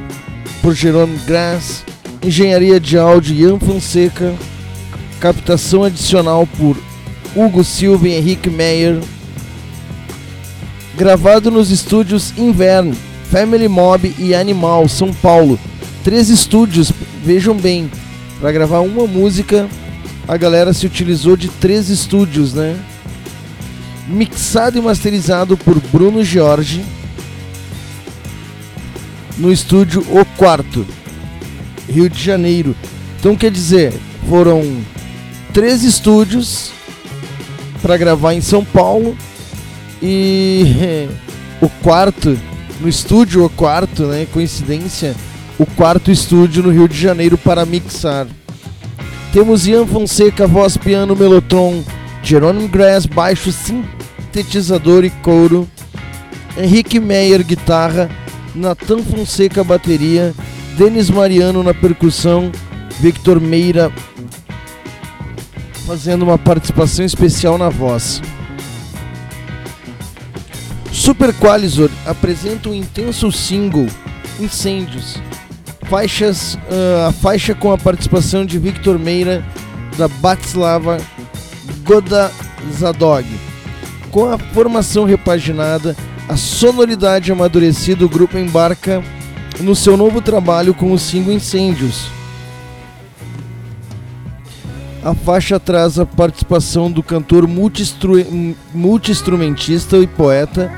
por 0.61 0.73
Jerome 0.73 1.17
Grass, 1.27 1.83
engenharia 2.23 2.79
de 2.79 2.97
áudio 2.97 3.35
Ian 3.35 3.59
Fonseca, 3.59 4.33
captação 5.19 5.83
adicional 5.83 6.47
por 6.57 6.77
Hugo 7.35 7.63
Silva 7.63 8.07
e 8.07 8.13
Henrique 8.13 8.49
Meyer, 8.49 8.99
gravado 10.95 11.51
nos 11.51 11.69
estúdios 11.69 12.33
Inverno, 12.37 12.95
Family 13.29 13.67
Mob 13.67 14.13
e 14.17 14.33
Animal, 14.33 14.87
São 14.87 15.13
Paulo. 15.13 15.59
Três 16.03 16.29
estúdios, 16.29 16.91
vejam 17.23 17.55
bem, 17.55 17.91
para 18.39 18.51
gravar 18.51 18.79
uma 18.79 19.05
música, 19.05 19.67
a 20.27 20.37
galera 20.37 20.73
se 20.73 20.85
utilizou 20.85 21.35
de 21.35 21.47
três 21.47 21.89
estúdios, 21.89 22.53
né? 22.53 22.77
Mixado 24.07 24.77
e 24.77 24.81
masterizado 24.81 25.57
por 25.57 25.79
Bruno 25.91 26.23
Jorge 26.23 26.83
no 29.37 29.51
estúdio 29.51 30.01
O 30.09 30.25
Quarto, 30.37 30.85
Rio 31.89 32.09
de 32.09 32.21
Janeiro. 32.21 32.75
Então 33.19 33.35
quer 33.35 33.51
dizer, 33.51 33.93
foram 34.29 34.63
três 35.57 35.83
estúdios 35.83 36.69
para 37.81 37.97
gravar 37.97 38.35
em 38.35 38.41
São 38.41 38.63
Paulo 38.63 39.17
e 39.99 41.07
o 41.59 41.67
quarto 41.81 42.37
no 42.79 42.87
estúdio 42.87 43.43
o 43.43 43.49
quarto, 43.49 44.03
né? 44.03 44.27
Coincidência, 44.31 45.15
o 45.57 45.65
quarto 45.65 46.11
estúdio 46.11 46.61
no 46.61 46.69
Rio 46.69 46.87
de 46.87 46.95
Janeiro 46.95 47.39
para 47.39 47.65
mixar. 47.65 48.27
Temos 49.33 49.65
Ian 49.65 49.87
Fonseca, 49.87 50.45
voz, 50.45 50.77
piano, 50.77 51.15
melotron, 51.15 51.83
Jerônimo 52.21 52.67
Grass, 52.67 53.07
baixo, 53.07 53.51
sintetizador 53.51 55.05
e 55.05 55.09
couro, 55.09 55.67
Henrique 56.55 56.99
Meyer, 56.99 57.43
guitarra, 57.43 58.11
Natan 58.53 58.99
Fonseca, 58.99 59.63
bateria, 59.63 60.35
Denis 60.77 61.09
Mariano 61.09 61.63
na 61.63 61.73
percussão, 61.73 62.51
Victor 62.99 63.41
Meira 63.41 63.91
fazendo 65.87 66.23
uma 66.23 66.37
participação 66.37 67.05
especial 67.05 67.57
na 67.57 67.69
voz. 67.69 68.21
Super 70.91 71.33
Qualisor 71.33 71.89
apresenta 72.05 72.67
um 72.67 72.73
intenso 72.73 73.31
single, 73.31 73.87
Incêndios. 74.37 75.15
Faixas, 75.83 76.55
uh, 76.55 77.07
a 77.07 77.13
faixa 77.13 77.55
com 77.55 77.71
a 77.71 77.77
participação 77.77 78.45
de 78.45 78.59
Victor 78.59 78.99
Meira, 78.99 79.45
da 79.97 80.09
Batslava 80.09 80.97
Goda 81.85 82.29
Zadog. 82.73 83.25
Com 84.11 84.29
a 84.29 84.37
formação 84.37 85.05
repaginada, 85.05 85.95
a 86.27 86.35
sonoridade 86.35 87.31
amadurecida, 87.31 88.03
o 88.05 88.09
grupo 88.09 88.37
embarca 88.37 89.01
no 89.61 89.73
seu 89.73 89.95
novo 89.95 90.21
trabalho 90.21 90.73
com 90.73 90.91
o 90.91 90.99
single 90.99 91.31
Incêndios. 91.31 92.16
A 95.07 95.15
faixa 95.15 95.57
traz 95.57 95.97
a 95.97 96.05
participação 96.05 96.91
do 96.91 97.01
cantor 97.01 97.47
multi-instrumentista 97.47 99.97
e 99.99 100.05
poeta 100.05 100.69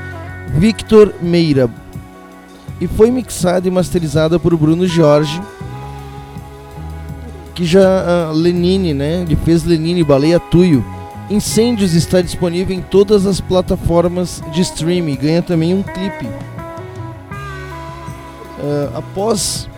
Victor 0.54 1.12
Meira 1.20 1.68
e 2.80 2.86
foi 2.86 3.10
mixada 3.10 3.66
e 3.66 3.72
masterizada 3.72 4.38
por 4.38 4.56
Bruno 4.56 4.86
Jorge, 4.86 5.42
que 7.56 7.64
já 7.64 8.30
uh, 8.30 8.32
Lenine, 8.32 8.94
né? 8.94 9.22
Ele 9.22 9.34
fez 9.34 9.64
Lenine 9.64 10.04
Baleia 10.04 10.38
Tuyo. 10.38 10.84
Incêndios 11.28 11.92
está 11.92 12.22
disponível 12.22 12.76
em 12.76 12.82
todas 12.82 13.26
as 13.26 13.40
plataformas 13.40 14.40
de 14.52 14.60
streaming, 14.60 15.16
ganha 15.16 15.42
também 15.42 15.74
um 15.74 15.82
clipe. 15.82 16.26
Uh, 18.60 18.96
após 18.96 19.68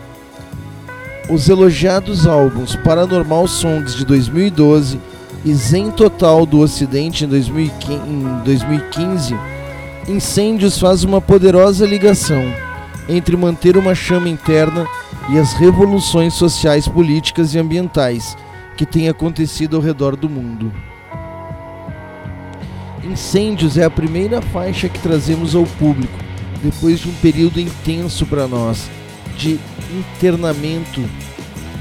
os 1.29 1.49
elogiados 1.49 2.27
álbuns 2.27 2.75
Paranormal 2.77 3.47
Songs 3.47 3.95
de 3.95 4.05
2012 4.05 5.01
e 5.45 5.55
Zen 5.55 5.91
Total 5.91 6.47
do 6.47 6.61
Ocidente 6.61 7.25
em 7.25 7.29
2015, 7.29 9.37
Incêndios 10.09 10.79
faz 10.79 11.05
uma 11.05 11.21
poderosa 11.21 11.87
ligação 11.87 12.43
entre 13.09 13.37
manter 13.37 13.77
uma 13.77 13.95
chama 13.95 14.29
interna 14.29 14.87
e 15.31 15.39
as 15.39 15.53
revoluções 15.53 16.35
sociais, 16.35 16.89
políticas 16.89 17.55
e 17.55 17.59
ambientais 17.59 18.37
que 18.77 18.87
têm 18.87 19.09
acontecido 19.09 19.77
ao 19.77 19.83
redor 19.83 20.17
do 20.17 20.29
mundo. 20.29 20.73
Incêndios 23.05 23.77
é 23.77 23.85
a 23.85 23.91
primeira 23.91 24.41
faixa 24.41 24.89
que 24.89 25.01
trazemos 25.01 25.55
ao 25.55 25.65
público 25.65 26.19
depois 26.63 27.01
de 27.01 27.09
um 27.09 27.15
período 27.15 27.61
intenso 27.61 28.25
para 28.27 28.47
nós 28.47 28.89
de 29.37 29.59
internamento, 29.91 31.03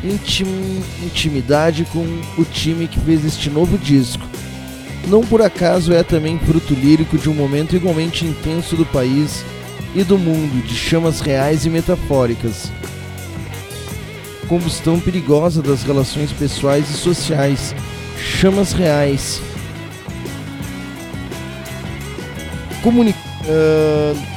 intim, 0.04 0.82
intimidade 1.04 1.86
com 1.92 2.06
o 2.38 2.44
time 2.44 2.88
que 2.88 3.00
fez 3.00 3.26
este 3.26 3.50
novo 3.50 3.78
disco. 3.78 4.24
Não 5.08 5.22
por 5.22 5.42
acaso 5.42 5.94
é 5.94 6.04
também 6.04 6.40
fruto 6.40 6.74
lírico 6.74 7.18
de 7.18 7.30
um 7.30 7.34
momento 7.34 7.76
igualmente 7.76 8.26
intenso 8.26 8.76
do 8.76 8.86
país 8.86 9.44
e 9.96 10.04
do 10.04 10.18
mundo, 10.18 10.66
de 10.66 10.76
chamas 10.76 11.20
reais 11.20 11.66
e 11.66 11.70
metafóricas. 11.70 12.72
Combustão 14.48 15.00
perigosa 15.00 15.62
das 15.62 15.84
relações 15.84 16.32
pessoais 16.32 16.90
e 16.90 16.94
sociais, 16.94 17.74
chamas 18.18 18.74
reais. 18.74 19.42
Comuni 22.82 23.12
uh, 23.12 24.31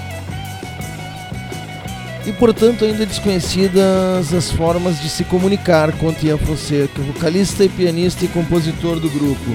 e 2.27 2.33
portanto 2.33 2.85
ainda 2.85 3.05
desconhecidas 3.05 4.33
as 4.33 4.51
formas 4.51 5.01
de 5.01 5.09
se 5.09 5.25
comunicar 5.25 5.93
com 5.93 6.15
Ian 6.23 6.39
Fonseca, 6.39 7.03
vocalista 7.03 7.65
e 7.65 7.69
pianista 7.69 8.25
e 8.25 8.29
compositor 8.29 8.99
do 8.99 9.11
grupo. 9.11 9.51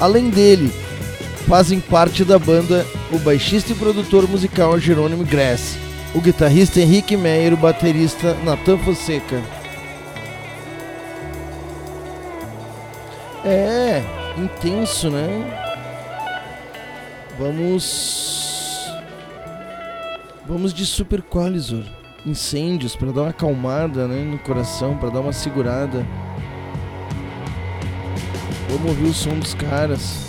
Além 0.00 0.30
dele, 0.30 0.72
fazem 1.48 1.80
parte 1.80 2.24
da 2.24 2.38
banda 2.38 2.86
o 3.10 3.18
baixista 3.18 3.72
e 3.72 3.74
produtor 3.74 4.28
musical 4.28 4.78
Jerônimo 4.78 5.24
Grass, 5.24 5.76
o 6.14 6.20
guitarrista 6.20 6.80
Henrique 6.80 7.16
Meyer 7.16 7.52
e 7.52 7.54
o 7.54 7.58
baterista 7.58 8.34
Nathan 8.44 8.78
Fonseca. 8.78 9.42
É, 13.44 14.02
intenso, 14.36 15.10
né? 15.10 15.64
Vamos 17.38 18.47
Vamos 20.48 20.72
de 20.72 20.86
Super 20.86 21.20
Qualisor. 21.20 21.84
Incêndios 22.24 22.96
para 22.96 23.12
dar 23.12 23.20
uma 23.20 23.28
acalmada 23.28 24.08
né, 24.08 24.24
no 24.24 24.38
coração, 24.38 24.96
para 24.96 25.10
dar 25.10 25.20
uma 25.20 25.32
segurada. 25.32 26.06
Vamos 28.70 28.88
ouvir 28.88 29.10
o 29.10 29.12
som 29.12 29.38
dos 29.38 29.52
caras. 29.52 30.26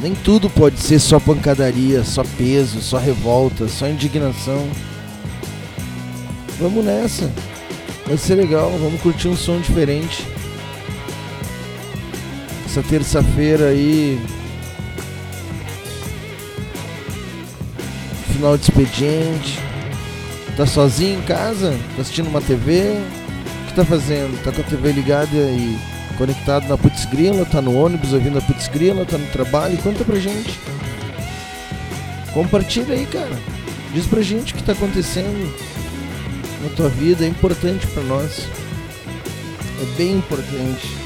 Nem 0.00 0.14
tudo 0.14 0.48
pode 0.48 0.78
ser 0.78 1.00
só 1.00 1.18
pancadaria, 1.18 2.04
só 2.04 2.22
peso, 2.38 2.80
só 2.80 2.96
revolta, 2.96 3.66
só 3.66 3.88
indignação. 3.88 4.64
Vamos 6.60 6.84
nessa. 6.84 7.28
Vai 8.06 8.18
ser 8.18 8.36
legal, 8.36 8.70
vamos 8.78 9.00
curtir 9.00 9.26
um 9.26 9.36
som 9.36 9.58
diferente. 9.58 10.24
Essa 12.64 12.84
terça-feira 12.84 13.70
aí. 13.70 14.41
Final 18.42 18.58
de 18.58 18.64
expediente. 18.64 19.60
Tá 20.56 20.66
sozinho 20.66 21.20
em 21.20 21.22
casa? 21.22 21.78
Tá 21.94 22.02
assistindo 22.02 22.26
uma 22.26 22.40
TV? 22.40 23.00
O 23.62 23.66
que 23.68 23.74
tá 23.74 23.84
fazendo? 23.84 24.36
Tá 24.42 24.50
com 24.50 24.62
a 24.62 24.64
TV 24.64 24.90
ligada 24.90 25.30
e 25.32 25.78
conectado 26.18 26.66
na 26.66 26.76
Putz 26.76 27.04
Grila? 27.04 27.44
Tá 27.44 27.62
no 27.62 27.72
ônibus 27.72 28.12
ouvindo 28.12 28.38
a 28.38 28.42
Putz 28.42 28.66
Grila? 28.66 29.04
Tá 29.04 29.16
no 29.16 29.28
trabalho? 29.28 29.78
Conta 29.78 30.04
pra 30.04 30.18
gente. 30.18 30.58
Compartilha 32.34 32.96
aí, 32.96 33.06
cara. 33.06 33.38
Diz 33.94 34.08
pra 34.08 34.20
gente 34.22 34.54
o 34.54 34.56
que 34.56 34.64
tá 34.64 34.72
acontecendo 34.72 35.54
na 36.64 36.68
tua 36.70 36.88
vida. 36.88 37.24
É 37.24 37.28
importante 37.28 37.86
pra 37.86 38.02
nós. 38.02 38.48
É 39.80 39.96
bem 39.96 40.16
importante. 40.16 41.01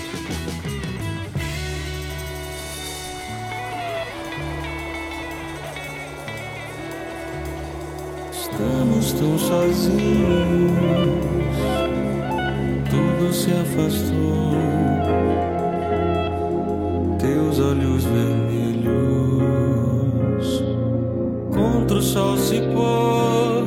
Estamos 8.48 9.12
tão 9.12 9.36
sozinhos, 9.36 9.98
tudo 12.88 13.32
se 13.32 13.50
afastou. 13.50 14.54
Teus 17.18 17.58
olhos 17.58 18.04
vermelhos 18.04 18.86
contra 21.52 21.96
o 21.96 22.02
sol 22.02 22.36
se 22.38 22.60
pôr. 22.60 23.66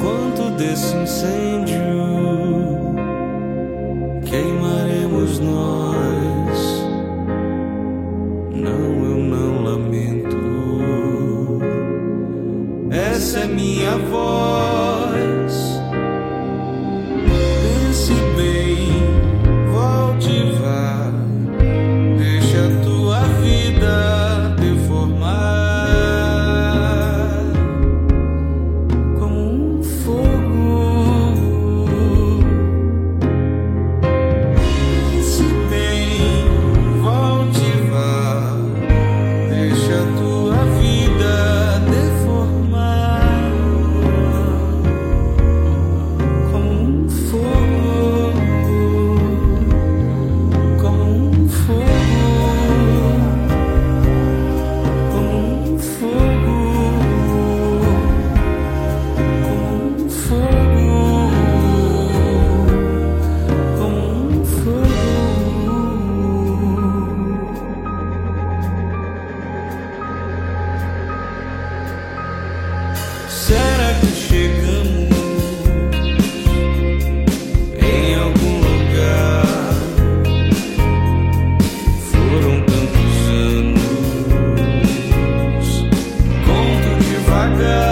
Quanto 0.00 0.50
desse 0.56 0.96
incêndio 0.96 1.85
minha 13.86 13.98
voz. 13.98 14.45
the 87.58 87.85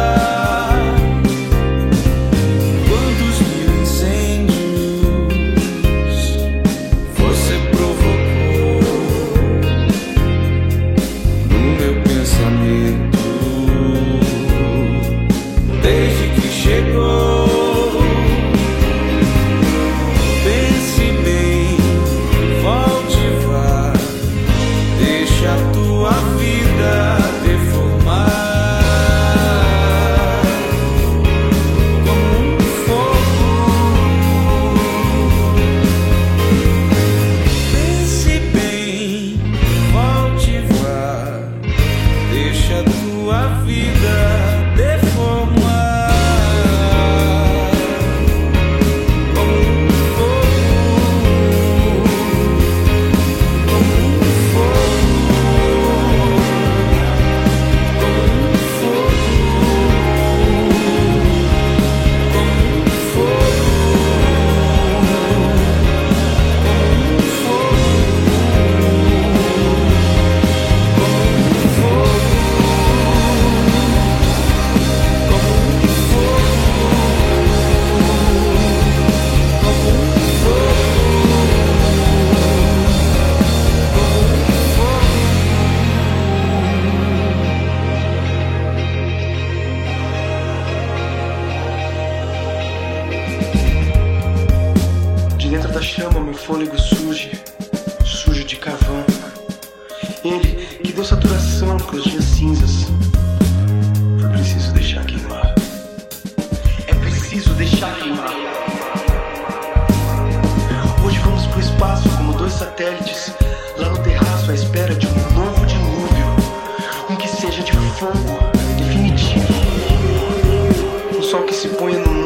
se 121.64 121.70
ponha 121.70 121.98
no 121.98 122.23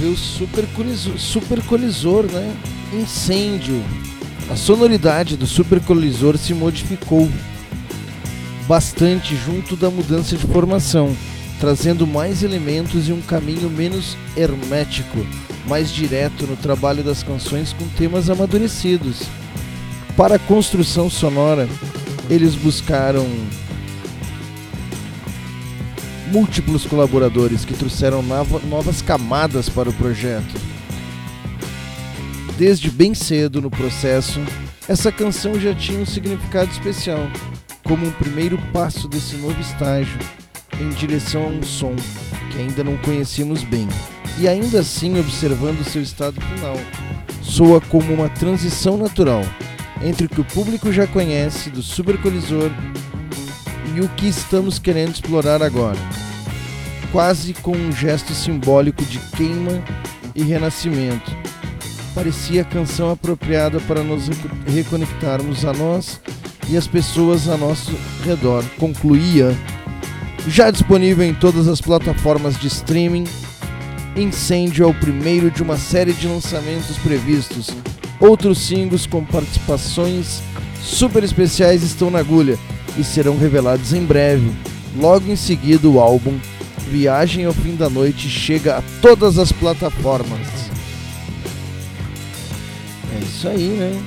né? 0.00 0.06
Você 0.06 0.06
ouviu 0.06 0.16
Super 0.16 0.66
Colisor, 0.68 1.18
Super 1.18 1.62
Colisor, 1.62 2.24
né? 2.24 2.56
Incêndio. 2.92 3.82
A 4.50 4.56
sonoridade 4.56 5.36
do 5.36 5.46
Super 5.46 5.80
Colisor 5.80 6.36
se 6.36 6.54
modificou 6.54 7.28
bastante 8.66 9.36
junto 9.36 9.76
da 9.76 9.90
mudança 9.90 10.36
de 10.36 10.46
formação, 10.46 11.14
trazendo 11.60 12.06
mais 12.06 12.42
elementos 12.42 13.08
e 13.08 13.12
um 13.12 13.20
caminho 13.20 13.68
menos 13.68 14.16
hermético, 14.36 15.18
mais 15.68 15.90
direto 15.90 16.46
no 16.46 16.56
trabalho 16.56 17.02
das 17.02 17.22
canções 17.22 17.72
com 17.72 17.86
temas 17.96 18.30
amadurecidos. 18.30 19.22
Para 20.16 20.36
a 20.36 20.38
construção 20.38 21.08
sonora, 21.08 21.68
eles 22.28 22.54
buscaram 22.54 23.26
múltiplos 26.30 26.86
colaboradores 26.86 27.64
que 27.64 27.74
trouxeram 27.74 28.22
nova- 28.22 28.60
novas 28.60 29.02
camadas 29.02 29.68
para 29.68 29.90
o 29.90 29.92
projeto. 29.92 30.54
Desde 32.56 32.90
bem 32.90 33.14
cedo 33.14 33.60
no 33.60 33.70
processo, 33.70 34.40
essa 34.88 35.10
canção 35.10 35.58
já 35.58 35.74
tinha 35.74 35.98
um 35.98 36.06
significado 36.06 36.70
especial, 36.70 37.28
como 37.82 38.06
um 38.06 38.12
primeiro 38.12 38.58
passo 38.72 39.08
desse 39.08 39.36
novo 39.36 39.60
estágio 39.60 40.18
em 40.80 40.88
direção 40.90 41.44
a 41.44 41.48
um 41.48 41.62
som 41.62 41.94
que 42.50 42.58
ainda 42.58 42.84
não 42.84 42.96
conhecíamos 42.98 43.62
bem, 43.64 43.88
e 44.38 44.46
ainda 44.48 44.80
assim 44.80 45.18
observando 45.18 45.84
seu 45.84 46.02
estado 46.02 46.40
final. 46.40 46.76
Soa 47.42 47.80
como 47.80 48.12
uma 48.12 48.28
transição 48.28 48.96
natural 48.96 49.42
entre 50.02 50.26
o 50.26 50.28
que 50.28 50.40
o 50.40 50.44
público 50.44 50.92
já 50.92 51.06
conhece 51.06 51.70
do 51.70 51.82
Supercolisor 51.82 52.70
o 54.00 54.08
que 54.08 54.28
estamos 54.28 54.78
querendo 54.78 55.12
explorar 55.14 55.62
agora. 55.62 55.98
Quase 57.12 57.54
com 57.54 57.72
um 57.72 57.92
gesto 57.92 58.32
simbólico 58.32 59.04
de 59.04 59.18
queima 59.36 59.82
e 60.34 60.42
renascimento. 60.42 61.36
Parecia 62.14 62.62
a 62.62 62.64
canção 62.64 63.10
apropriada 63.10 63.80
para 63.80 64.02
nos 64.02 64.28
reco- 64.28 64.48
reconectarmos 64.66 65.64
a 65.64 65.72
nós 65.72 66.20
e 66.68 66.76
as 66.76 66.86
pessoas 66.86 67.48
a 67.48 67.56
nosso 67.56 67.92
redor. 68.24 68.64
Concluía. 68.78 69.56
Já 70.46 70.70
disponível 70.70 71.24
em 71.24 71.34
todas 71.34 71.68
as 71.68 71.80
plataformas 71.80 72.58
de 72.58 72.68
streaming, 72.68 73.24
Incêndio 74.16 74.84
é 74.84 74.86
o 74.88 74.94
primeiro 74.94 75.50
de 75.50 75.62
uma 75.62 75.76
série 75.76 76.12
de 76.12 76.26
lançamentos 76.26 76.96
previstos. 76.98 77.68
Outros 78.18 78.58
singles 78.58 79.06
com 79.06 79.24
participações 79.24 80.42
super 80.82 81.22
especiais 81.22 81.82
estão 81.82 82.10
na 82.10 82.18
agulha 82.18 82.58
e 82.98 83.04
serão 83.04 83.38
revelados 83.38 83.92
em 83.92 84.04
breve. 84.04 84.50
Logo 84.96 85.30
em 85.30 85.36
seguida, 85.36 85.88
o 85.88 86.00
álbum 86.00 86.38
Viagem 86.90 87.44
ao 87.44 87.52
Fim 87.52 87.76
da 87.76 87.88
Noite 87.88 88.28
chega 88.28 88.78
a 88.78 88.82
todas 89.00 89.38
as 89.38 89.52
plataformas. 89.52 90.40
É 93.14 93.22
isso 93.22 93.48
aí, 93.48 93.68
né? 93.68 94.02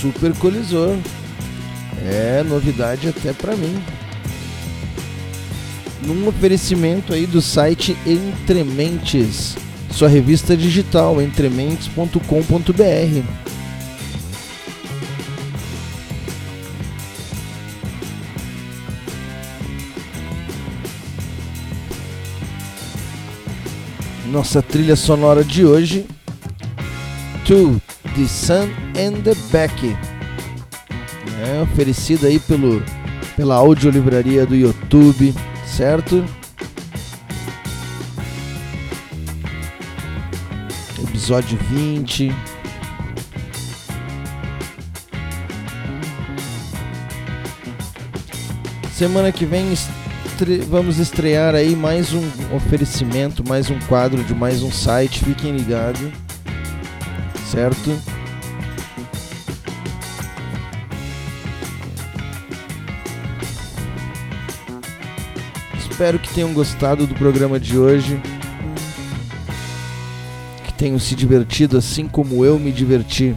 Super 0.00 0.34
Colisor. 0.34 0.96
É 2.04 2.42
novidade 2.42 3.08
até 3.08 3.32
pra 3.32 3.56
mim. 3.56 3.80
Num 6.02 6.26
oferecimento 6.28 7.12
aí 7.12 7.26
do 7.26 7.40
site 7.40 7.96
Entrementes, 8.06 9.56
sua 9.90 10.08
revista 10.08 10.56
digital 10.56 11.22
entrementes.com.br. 11.22 13.55
Nossa 24.36 24.60
trilha 24.60 24.94
sonora 24.96 25.42
de 25.42 25.64
hoje, 25.64 26.06
To 27.46 27.80
the 28.14 28.26
Sun 28.28 28.68
and 28.94 29.22
the 29.22 29.34
Back, 29.50 29.96
é 31.42 31.62
oferecida 31.62 32.26
aí 32.26 32.38
pelo 32.38 32.82
pela 33.34 33.54
audiolivraria 33.54 34.44
do 34.44 34.54
YouTube, 34.54 35.34
certo? 35.64 36.22
Episódio 41.02 41.58
20. 41.70 42.30
Semana 48.92 49.32
que 49.32 49.46
vem 49.46 49.72
estre- 50.36 50.58
vamos 50.58 50.98
estrear 50.98 51.54
aí 51.54 51.74
mais 51.74 52.12
um 52.12 52.22
oferecimento, 52.54 53.42
mais 53.48 53.70
um 53.70 53.78
quadro 53.88 54.22
de 54.22 54.34
mais 54.34 54.62
um 54.62 54.70
site, 54.70 55.24
fiquem 55.24 55.56
ligados, 55.56 56.10
certo? 57.50 57.90
Espero 65.78 66.18
que 66.18 66.28
tenham 66.34 66.52
gostado 66.52 67.06
do 67.06 67.14
programa 67.14 67.58
de 67.58 67.78
hoje. 67.78 68.20
Que 70.64 70.72
tenham 70.74 70.98
se 70.98 71.14
divertido 71.14 71.78
assim 71.78 72.06
como 72.06 72.44
eu 72.44 72.58
me 72.58 72.70
diverti. 72.70 73.34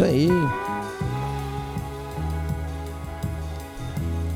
Isso 0.00 0.04
aí. 0.08 0.30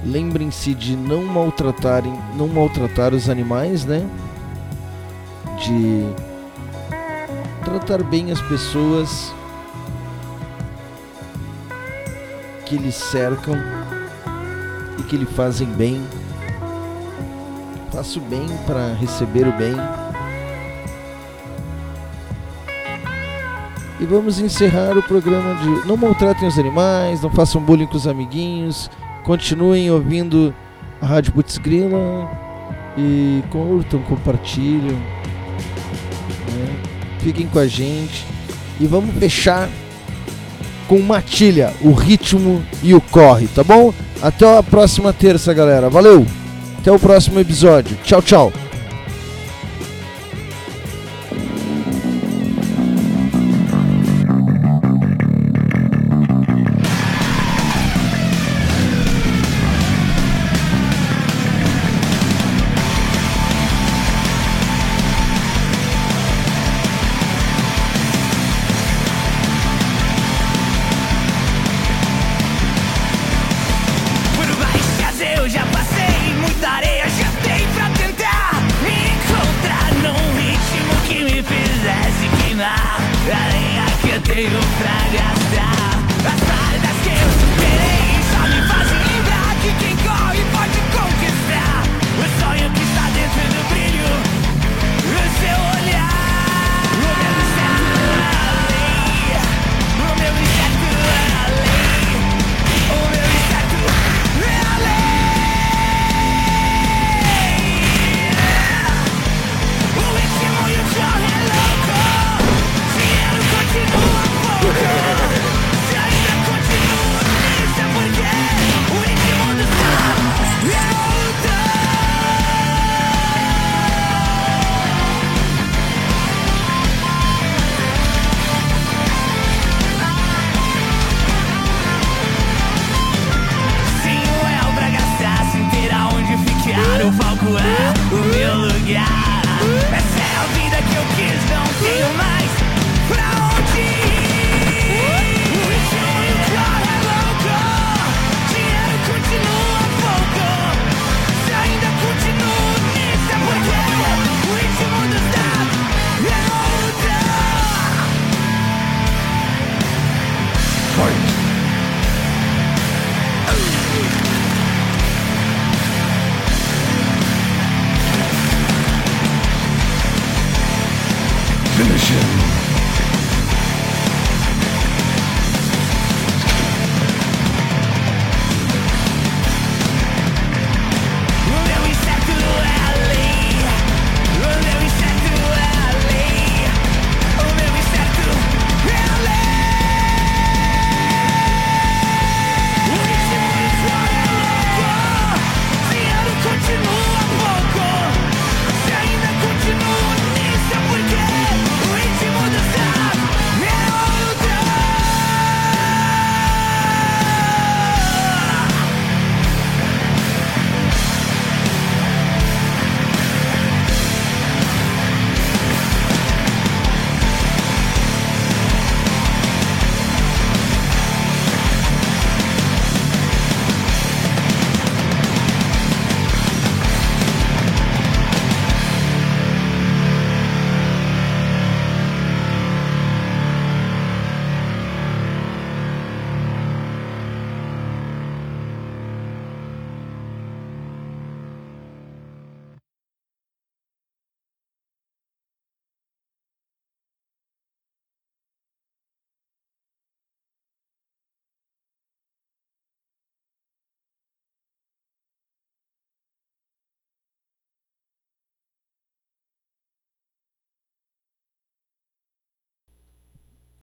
Lembrem-se 0.05 0.75
de 0.75 0.95
não 0.95 1.25
maltratarem, 1.25 2.13
não 2.37 2.49
maltratar 2.49 3.15
os 3.15 3.31
animais, 3.31 3.87
né? 3.87 4.07
De 5.65 6.05
tratar 7.65 8.03
bem 8.03 8.31
as 8.31 8.43
pessoas 8.43 9.33
que 12.67 12.77
lhe 12.77 12.93
cercam 12.93 13.57
e 14.99 15.03
que 15.05 15.17
lhe 15.17 15.25
fazem 15.25 15.69
bem. 15.69 16.07
Faça 17.91 18.19
o 18.19 18.23
bem 18.23 18.47
para 18.67 18.93
receber 18.93 19.49
o 19.49 19.53
bem. 19.53 20.04
E 24.01 24.05
vamos 24.05 24.41
encerrar 24.41 24.97
o 24.99 25.03
programa 25.03 25.55
de 25.63 25.87
não 25.87 25.97
maltratem 25.97 26.49
os 26.49 26.59
animais, 26.59 27.23
não 27.23 27.31
façam 27.31 27.61
bullying 27.61 27.87
com 27.87 27.97
os 27.97 28.07
amiguinhos, 28.07 28.91
continuem 29.23 29.91
ouvindo 29.91 30.55
a 31.01 31.07
Rádio 31.07 31.33
Putz 31.33 31.59
Grila 31.59 32.29
e 32.99 33.43
curtam, 33.51 34.01
compartilham. 34.03 34.97
né? 34.97 36.77
Fiquem 37.21 37.47
com 37.47 37.59
a 37.59 37.67
gente 37.67 38.27
e 38.81 38.87
vamos 38.87 39.15
fechar 39.17 39.69
com 40.89 41.01
Matilha, 41.01 41.73
o 41.81 41.93
ritmo 41.93 42.63
e 42.83 42.95
o 42.95 43.01
corre, 43.01 43.47
tá 43.47 43.65
bom? 43.65 43.95
Até 44.21 44.59
a 44.59 44.63
próxima 44.63 45.13
terça, 45.13 45.55
galera. 45.55 45.89
Valeu! 45.89 46.27
Até 46.79 46.93
o 46.93 46.99
próximo 46.99 47.41
episódio. 47.41 47.97
Tchau, 48.05 48.21
tchau. 48.21 48.64